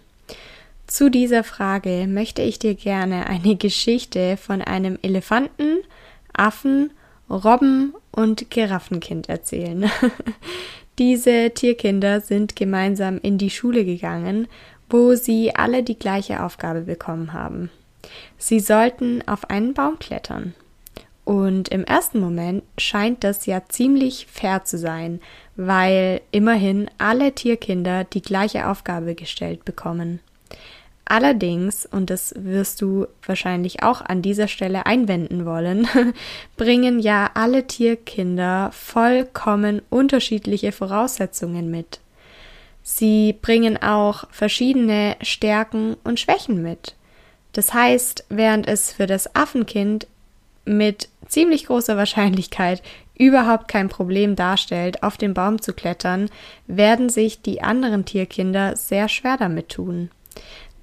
Zu 0.88 1.10
dieser 1.10 1.44
Frage 1.44 2.06
möchte 2.08 2.42
ich 2.42 2.60
dir 2.60 2.76
gerne 2.76 3.28
eine 3.28 3.56
Geschichte 3.56 4.38
von 4.38 4.62
einem 4.62 5.00
Elefanten, 5.02 5.80
Affen, 6.34 6.92
Robben 7.30 7.96
und 8.12 8.52
Giraffenkind 8.52 9.28
erzählen. 9.28 9.90
Diese 11.00 11.52
Tierkinder 11.52 12.22
sind 12.22 12.56
gemeinsam 12.56 13.20
in 13.22 13.38
die 13.38 13.50
Schule 13.50 13.84
gegangen, 13.84 14.48
wo 14.90 15.16
sie 15.16 15.56
alle 15.56 15.84
die 15.84 15.98
gleiche 15.98 16.44
Aufgabe 16.44 16.82
bekommen 16.82 17.34
haben. 17.34 17.72
Sie 18.38 18.60
sollten 18.60 19.28
auf 19.28 19.50
einen 19.50 19.74
Baum 19.74 19.98
klettern. 19.98 20.54
Und 21.26 21.70
im 21.70 21.84
ersten 21.84 22.20
Moment 22.20 22.64
scheint 22.78 23.24
das 23.24 23.48
ja 23.48 23.64
ziemlich 23.68 24.28
fair 24.28 24.64
zu 24.64 24.78
sein, 24.78 25.20
weil 25.56 26.22
immerhin 26.30 26.88
alle 27.00 27.32
Tierkinder 27.32 28.04
die 28.04 28.22
gleiche 28.22 28.70
Aufgabe 28.70 29.16
gestellt 29.16 29.66
bekommen. 29.66 30.20
Allerdings, 31.08 31.86
und 31.86 32.10
das 32.10 32.34
wirst 32.36 32.82
du 32.82 33.06
wahrscheinlich 33.24 33.84
auch 33.84 34.02
an 34.02 34.24
dieser 34.24 34.48
Stelle 34.48 34.88
einwenden 34.88 35.46
wollen, 35.46 35.88
bringen 36.58 37.00
ja 37.00 37.30
alle 37.36 37.68
Tierkinder 37.68 38.72
vollkommen 38.74 39.84
unterschiedliche 39.92 40.72
Voraussetzungen 40.72 41.70
mit. 41.70 42.00
Sie 42.82 43.34
bringen 43.34 43.82
auch 43.82 44.26
verschiedene 44.32 45.16
Stärken 45.22 45.96
und 46.04 46.20
Schwächen 46.20 46.64
mit. 46.64 46.96
Das 47.54 47.74
heißt, 47.74 48.26
während 48.30 48.68
es 48.68 48.92
für 48.92 49.08
das 49.08 49.36
Affenkind 49.36 50.08
mit 50.66 51.10
ziemlich 51.28 51.68
großer 51.68 51.98
Wahrscheinlichkeit 51.98 52.82
überhaupt 53.18 53.68
kein 53.68 53.90
Problem 53.90 54.36
darstellt, 54.36 55.04
auf 55.04 55.18
den 55.18 55.34
Baum 55.34 55.62
zu 55.62 55.74
klettern, 55.74 56.30
werden 56.68 57.10
sich 57.10 57.42
die 57.42 57.62
anderen 57.62 58.06
Tierkinder 58.06 58.76
sehr 58.76 59.08
schwer 59.08 59.38
damit 59.38 59.70
tun. 59.70 60.10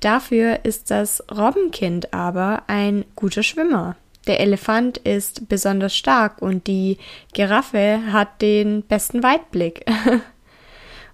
Dafür 0.02 0.64
ist 0.64 0.90
das 0.90 1.22
Robbenkind 1.30 2.12
aber 2.12 2.64
ein 2.66 3.04
guter 3.14 3.44
Schwimmer. 3.44 3.94
Der 4.26 4.40
Elefant 4.40 4.98
ist 4.98 5.48
besonders 5.48 5.96
stark 5.96 6.42
und 6.42 6.66
die 6.66 6.98
Giraffe 7.34 8.00
hat 8.12 8.42
den 8.42 8.82
besten 8.82 9.22
Weitblick. 9.22 9.84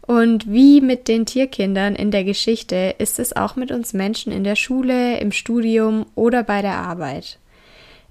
Und 0.02 0.50
wie 0.50 0.80
mit 0.80 1.06
den 1.06 1.26
Tierkindern 1.26 1.94
in 1.94 2.10
der 2.10 2.24
Geschichte 2.24 2.94
ist 2.96 3.18
es 3.18 3.36
auch 3.36 3.56
mit 3.56 3.70
uns 3.70 3.92
Menschen 3.92 4.32
in 4.32 4.42
der 4.42 4.56
Schule, 4.56 5.18
im 5.18 5.32
Studium 5.32 6.06
oder 6.14 6.42
bei 6.42 6.62
der 6.62 6.76
Arbeit. 6.76 7.38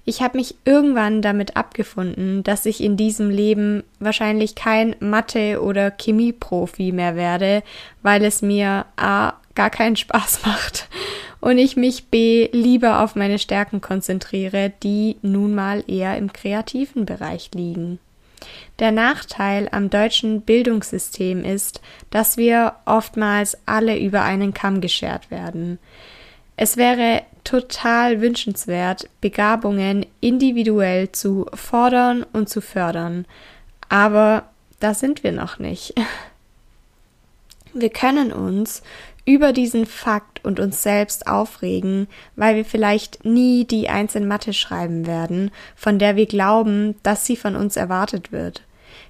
Ich 0.04 0.22
habe 0.22 0.38
mich 0.38 0.54
irgendwann 0.64 1.22
damit 1.22 1.56
abgefunden, 1.56 2.44
dass 2.44 2.66
ich 2.66 2.84
in 2.84 2.96
diesem 2.96 3.30
Leben 3.30 3.82
wahrscheinlich 3.98 4.54
kein 4.54 4.94
Mathe- 5.00 5.60
oder 5.60 5.90
Chemieprofi 5.90 6.92
mehr 6.92 7.16
werde, 7.16 7.64
weil 8.02 8.24
es 8.24 8.42
mir 8.42 8.86
a 8.96 9.32
gar 9.58 9.70
keinen 9.70 9.96
Spaß 9.96 10.40
macht 10.46 10.88
und 11.40 11.58
ich 11.58 11.76
mich 11.76 12.06
b 12.06 12.48
lieber 12.52 13.02
auf 13.02 13.16
meine 13.16 13.38
Stärken 13.40 13.80
konzentriere, 13.80 14.72
die 14.82 15.16
nun 15.20 15.54
mal 15.54 15.82
eher 15.88 16.16
im 16.16 16.32
kreativen 16.32 17.04
Bereich 17.04 17.50
liegen. 17.54 17.98
Der 18.78 18.92
Nachteil 18.92 19.68
am 19.72 19.90
deutschen 19.90 20.42
Bildungssystem 20.42 21.44
ist, 21.44 21.80
dass 22.10 22.36
wir 22.36 22.76
oftmals 22.84 23.58
alle 23.66 23.98
über 23.98 24.22
einen 24.22 24.54
Kamm 24.54 24.80
geschert 24.80 25.32
werden. 25.32 25.80
Es 26.56 26.76
wäre 26.76 27.22
total 27.42 28.20
wünschenswert, 28.20 29.08
Begabungen 29.20 30.06
individuell 30.20 31.10
zu 31.10 31.46
fordern 31.52 32.24
und 32.32 32.48
zu 32.48 32.60
fördern. 32.60 33.26
Aber 33.88 34.44
da 34.78 34.94
sind 34.94 35.24
wir 35.24 35.32
noch 35.32 35.58
nicht. 35.58 35.94
Wir 37.74 37.90
können 37.90 38.32
uns 38.32 38.82
über 39.28 39.52
diesen 39.52 39.84
Fakt 39.84 40.42
und 40.42 40.58
uns 40.58 40.82
selbst 40.82 41.26
aufregen, 41.26 42.08
weil 42.34 42.56
wir 42.56 42.64
vielleicht 42.64 43.26
nie 43.26 43.66
die 43.66 43.90
Eins 43.90 44.14
in 44.14 44.26
Mathe 44.26 44.54
schreiben 44.54 45.06
werden, 45.06 45.50
von 45.76 45.98
der 45.98 46.16
wir 46.16 46.24
glauben, 46.24 46.94
dass 47.02 47.26
sie 47.26 47.36
von 47.36 47.54
uns 47.54 47.76
erwartet 47.76 48.32
wird. 48.32 48.62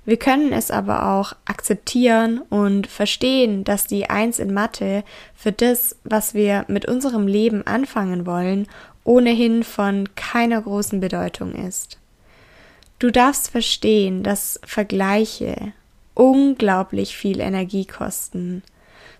Wir 0.04 0.16
können 0.16 0.52
es 0.52 0.72
aber 0.72 1.12
auch 1.12 1.34
akzeptieren 1.44 2.40
und 2.50 2.88
verstehen, 2.88 3.62
dass 3.62 3.86
die 3.86 4.10
Eins 4.10 4.40
in 4.40 4.52
Mathe 4.52 5.04
für 5.36 5.52
das, 5.52 5.94
was 6.02 6.34
wir 6.34 6.64
mit 6.66 6.86
unserem 6.86 7.28
Leben 7.28 7.64
anfangen 7.64 8.26
wollen, 8.26 8.66
ohnehin 9.04 9.62
von 9.62 10.08
keiner 10.16 10.60
großen 10.60 10.98
Bedeutung 10.98 11.54
ist. 11.54 12.00
Du 12.98 13.12
darfst 13.12 13.50
verstehen, 13.50 14.24
dass 14.24 14.58
Vergleiche 14.66 15.74
unglaublich 16.14 17.16
viel 17.16 17.38
Energie 17.38 17.84
kosten 17.84 18.64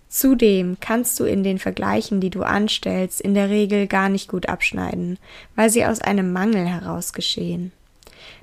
Zudem 0.09 0.79
kannst 0.81 1.21
du 1.21 1.25
in 1.25 1.43
den 1.43 1.59
Vergleichen, 1.59 2.21
die 2.21 2.31
du 2.31 2.43
anstellst, 2.43 3.21
in 3.21 3.35
der 3.35 3.51
Regel 3.51 3.87
gar 3.87 4.09
nicht 4.09 4.29
gut 4.29 4.49
abschneiden, 4.49 5.19
weil 5.55 5.69
sie 5.69 5.85
aus 5.85 6.01
einem 6.01 6.33
Mangel 6.33 6.67
heraus 6.67 7.13
geschehen. 7.13 7.73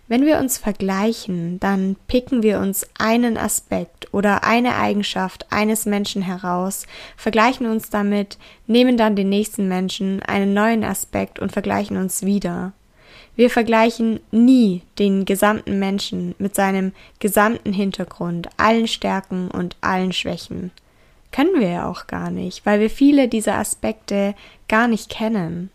Wenn 0.07 0.23
wir 0.23 0.37
uns 0.37 0.59
vergleichen, 0.59 1.59
dann 1.59 1.95
picken 2.07 2.43
wir 2.43 2.59
uns 2.59 2.87
einen 2.99 3.37
Aspekt 3.37 4.13
oder 4.13 4.43
eine 4.43 4.75
Eigenschaft 4.75 5.51
eines 5.51 5.87
Menschen 5.87 6.21
heraus, 6.21 6.85
vergleichen 7.17 7.65
uns 7.65 7.89
damit, 7.89 8.37
nehmen 8.67 8.97
dann 8.97 9.15
den 9.15 9.29
nächsten 9.29 9.67
Menschen 9.67 10.21
einen 10.21 10.53
neuen 10.53 10.83
Aspekt 10.83 11.39
und 11.39 11.51
vergleichen 11.51 11.97
uns 11.97 12.23
wieder. 12.23 12.73
Wir 13.35 13.49
vergleichen 13.49 14.19
nie 14.29 14.83
den 14.99 15.25
gesamten 15.25 15.79
Menschen 15.79 16.35
mit 16.37 16.53
seinem 16.53 16.93
gesamten 17.19 17.73
Hintergrund, 17.73 18.47
allen 18.57 18.87
Stärken 18.87 19.49
und 19.49 19.75
allen 19.81 20.13
Schwächen. 20.13 20.71
Können 21.35 21.59
wir 21.59 21.67
ja 21.67 21.89
auch 21.89 22.07
gar 22.07 22.31
nicht, 22.31 22.65
weil 22.65 22.79
wir 22.79 22.89
viele 22.89 23.27
dieser 23.27 23.55
Aspekte 23.55 24.35
gar 24.69 24.87
nicht 24.87 25.09
kennen. 25.09 25.69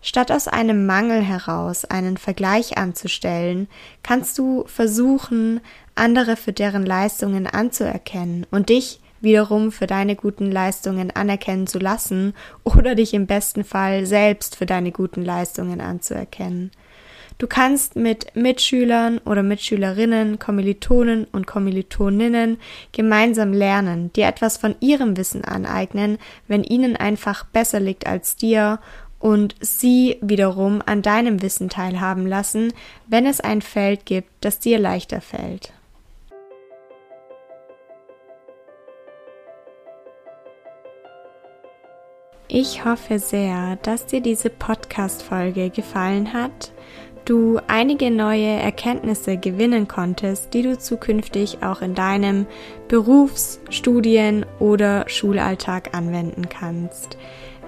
Statt 0.00 0.30
aus 0.30 0.46
einem 0.46 0.86
Mangel 0.86 1.20
heraus 1.20 1.84
einen 1.84 2.16
Vergleich 2.16 2.78
anzustellen, 2.78 3.66
kannst 4.04 4.38
du 4.38 4.62
versuchen, 4.68 5.60
andere 5.96 6.36
für 6.36 6.52
deren 6.52 6.86
Leistungen 6.86 7.48
anzuerkennen 7.48 8.46
und 8.52 8.68
dich 8.68 9.00
wiederum 9.20 9.72
für 9.72 9.88
deine 9.88 10.14
guten 10.14 10.52
Leistungen 10.52 11.10
anerkennen 11.10 11.66
zu 11.66 11.80
lassen 11.80 12.32
oder 12.62 12.94
dich 12.94 13.14
im 13.14 13.26
besten 13.26 13.64
Fall 13.64 14.06
selbst 14.06 14.54
für 14.54 14.66
deine 14.66 14.92
guten 14.92 15.24
Leistungen 15.24 15.80
anzuerkennen. 15.80 16.70
Du 17.38 17.46
kannst 17.46 17.96
mit 17.96 18.34
Mitschülern 18.34 19.18
oder 19.18 19.42
Mitschülerinnen, 19.42 20.38
Kommilitonen 20.38 21.26
und 21.32 21.46
Kommilitoninnen 21.46 22.58
gemeinsam 22.92 23.52
lernen, 23.52 24.10
dir 24.14 24.26
etwas 24.26 24.56
von 24.56 24.74
ihrem 24.80 25.18
Wissen 25.18 25.44
aneignen, 25.44 26.16
wenn 26.48 26.64
ihnen 26.64 26.96
einfach 26.96 27.44
besser 27.44 27.78
liegt 27.78 28.06
als 28.06 28.36
dir 28.36 28.78
und 29.18 29.54
sie 29.60 30.16
wiederum 30.22 30.82
an 30.86 31.02
deinem 31.02 31.42
Wissen 31.42 31.68
teilhaben 31.68 32.26
lassen, 32.26 32.72
wenn 33.06 33.26
es 33.26 33.40
ein 33.40 33.60
Feld 33.60 34.06
gibt, 34.06 34.30
das 34.40 34.58
dir 34.58 34.78
leichter 34.78 35.20
fällt. 35.20 35.74
Ich 42.48 42.84
hoffe 42.86 43.18
sehr, 43.18 43.76
dass 43.82 44.06
dir 44.06 44.22
diese 44.22 44.48
Podcast-Folge 44.48 45.68
gefallen 45.68 46.32
hat 46.32 46.72
du 47.26 47.60
einige 47.66 48.10
neue 48.10 48.46
Erkenntnisse 48.46 49.36
gewinnen 49.36 49.88
konntest, 49.88 50.54
die 50.54 50.62
du 50.62 50.78
zukünftig 50.78 51.62
auch 51.62 51.82
in 51.82 51.94
deinem 51.94 52.46
Berufs-, 52.88 53.60
Studien- 53.68 54.46
oder 54.58 55.08
Schulalltag 55.08 55.94
anwenden 55.94 56.48
kannst. 56.48 57.18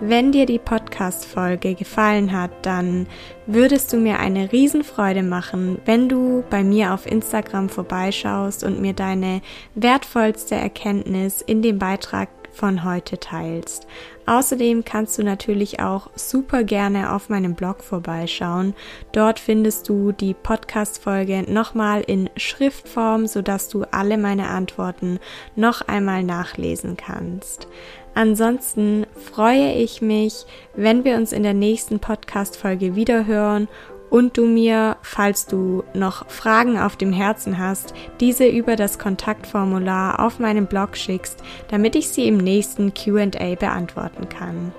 Wenn 0.01 0.31
dir 0.31 0.47
die 0.47 0.61
Podcast-Folge 0.61 1.75
gefallen 1.75 2.31
hat, 2.31 2.53
dann 2.63 3.09
würdest 3.47 3.93
du 3.93 3.97
mir 3.97 4.21
eine 4.21 4.53
Riesenfreude 4.53 5.25
machen, 5.25 5.81
wenn 5.87 6.09
du 6.09 6.45
bei 6.49 6.63
mir 6.63 6.95
auf 6.95 7.05
Instagram 7.05 7.69
vorbeischaust 7.69 8.63
und 8.63 8.81
mir 8.81 8.93
deine 8.93 9.41
wertvollste 9.75 10.55
Erkenntnis 10.55 11.43
in 11.43 11.63
dem 11.63 11.81
Beitrag 11.81 12.29
von 12.59 12.83
heute 12.85 13.19
teilst. 13.19 13.87
Außerdem 14.27 14.85
kannst 14.85 15.17
du 15.17 15.23
natürlich 15.23 15.81
auch 15.81 16.11
super 16.17 16.65
gerne 16.65 17.15
auf 17.15 17.29
meinem 17.29 17.55
Blog 17.55 17.83
vorbeischauen. 17.83 18.75
Dort 19.13 19.39
findest 19.39 19.89
du 19.89 20.13
die 20.13 20.35
Podcast-Folge 20.35 21.45
nochmal 21.51 22.03
in 22.03 22.29
Schriftform, 22.37 23.27
sodass 23.27 23.69
du 23.69 23.85
alle 23.91 24.19
meine 24.19 24.49
Antworten 24.49 25.21
noch 25.55 25.83
einmal 25.83 26.25
nachlesen 26.25 26.97
kannst. 26.97 27.69
Ansonsten 28.15 29.07
freue 29.15 29.75
ich 29.75 30.03
mich, 30.03 30.45
wenn 30.75 31.05
wir 31.05 31.17
uns 31.17 31.33
in 31.33 31.45
der 31.45 31.55
nächsten 31.55 32.01
Podcast-Folge 32.01 32.97
wiederhören 32.97 33.69
und 34.11 34.37
du 34.37 34.47
mir, 34.47 34.97
falls 35.03 35.47
du 35.47 35.85
noch 35.95 36.29
Fragen 36.29 36.79
auf 36.79 36.97
dem 36.97 37.13
Herzen 37.13 37.59
hast, 37.59 37.95
diese 38.21 38.47
über 38.47 38.77
das 38.77 38.99
Kontaktformular 38.99 40.21
auf 40.21 40.39
meinem 40.39 40.67
Blog 40.67 40.97
schickst, 40.97 41.43
damit 41.69 41.97
ich 41.97 42.09
sie 42.09 42.27
im 42.27 42.39
nächsten 42.39 42.95
QA 42.95 43.55
beantworten 43.55 44.29
kann. 44.29 44.73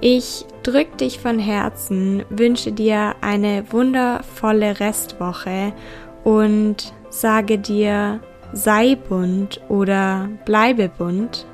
Ich 0.00 0.44
drück 0.62 0.96
dich 0.98 1.18
von 1.18 1.38
Herzen, 1.38 2.24
wünsche 2.30 2.72
dir 2.72 3.16
eine 3.20 3.64
wundervolle 3.72 4.78
Restwoche 4.80 5.72
und 6.24 6.92
sage 7.10 7.58
dir, 7.58 8.20
sei 8.52 8.96
bunt 8.96 9.60
oder 9.68 10.28
bleibe 10.44 10.88
bunt. 10.88 11.46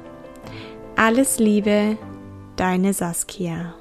Alles 0.97 1.39
Liebe, 1.39 1.97
deine 2.57 2.93
Saskia. 2.93 3.75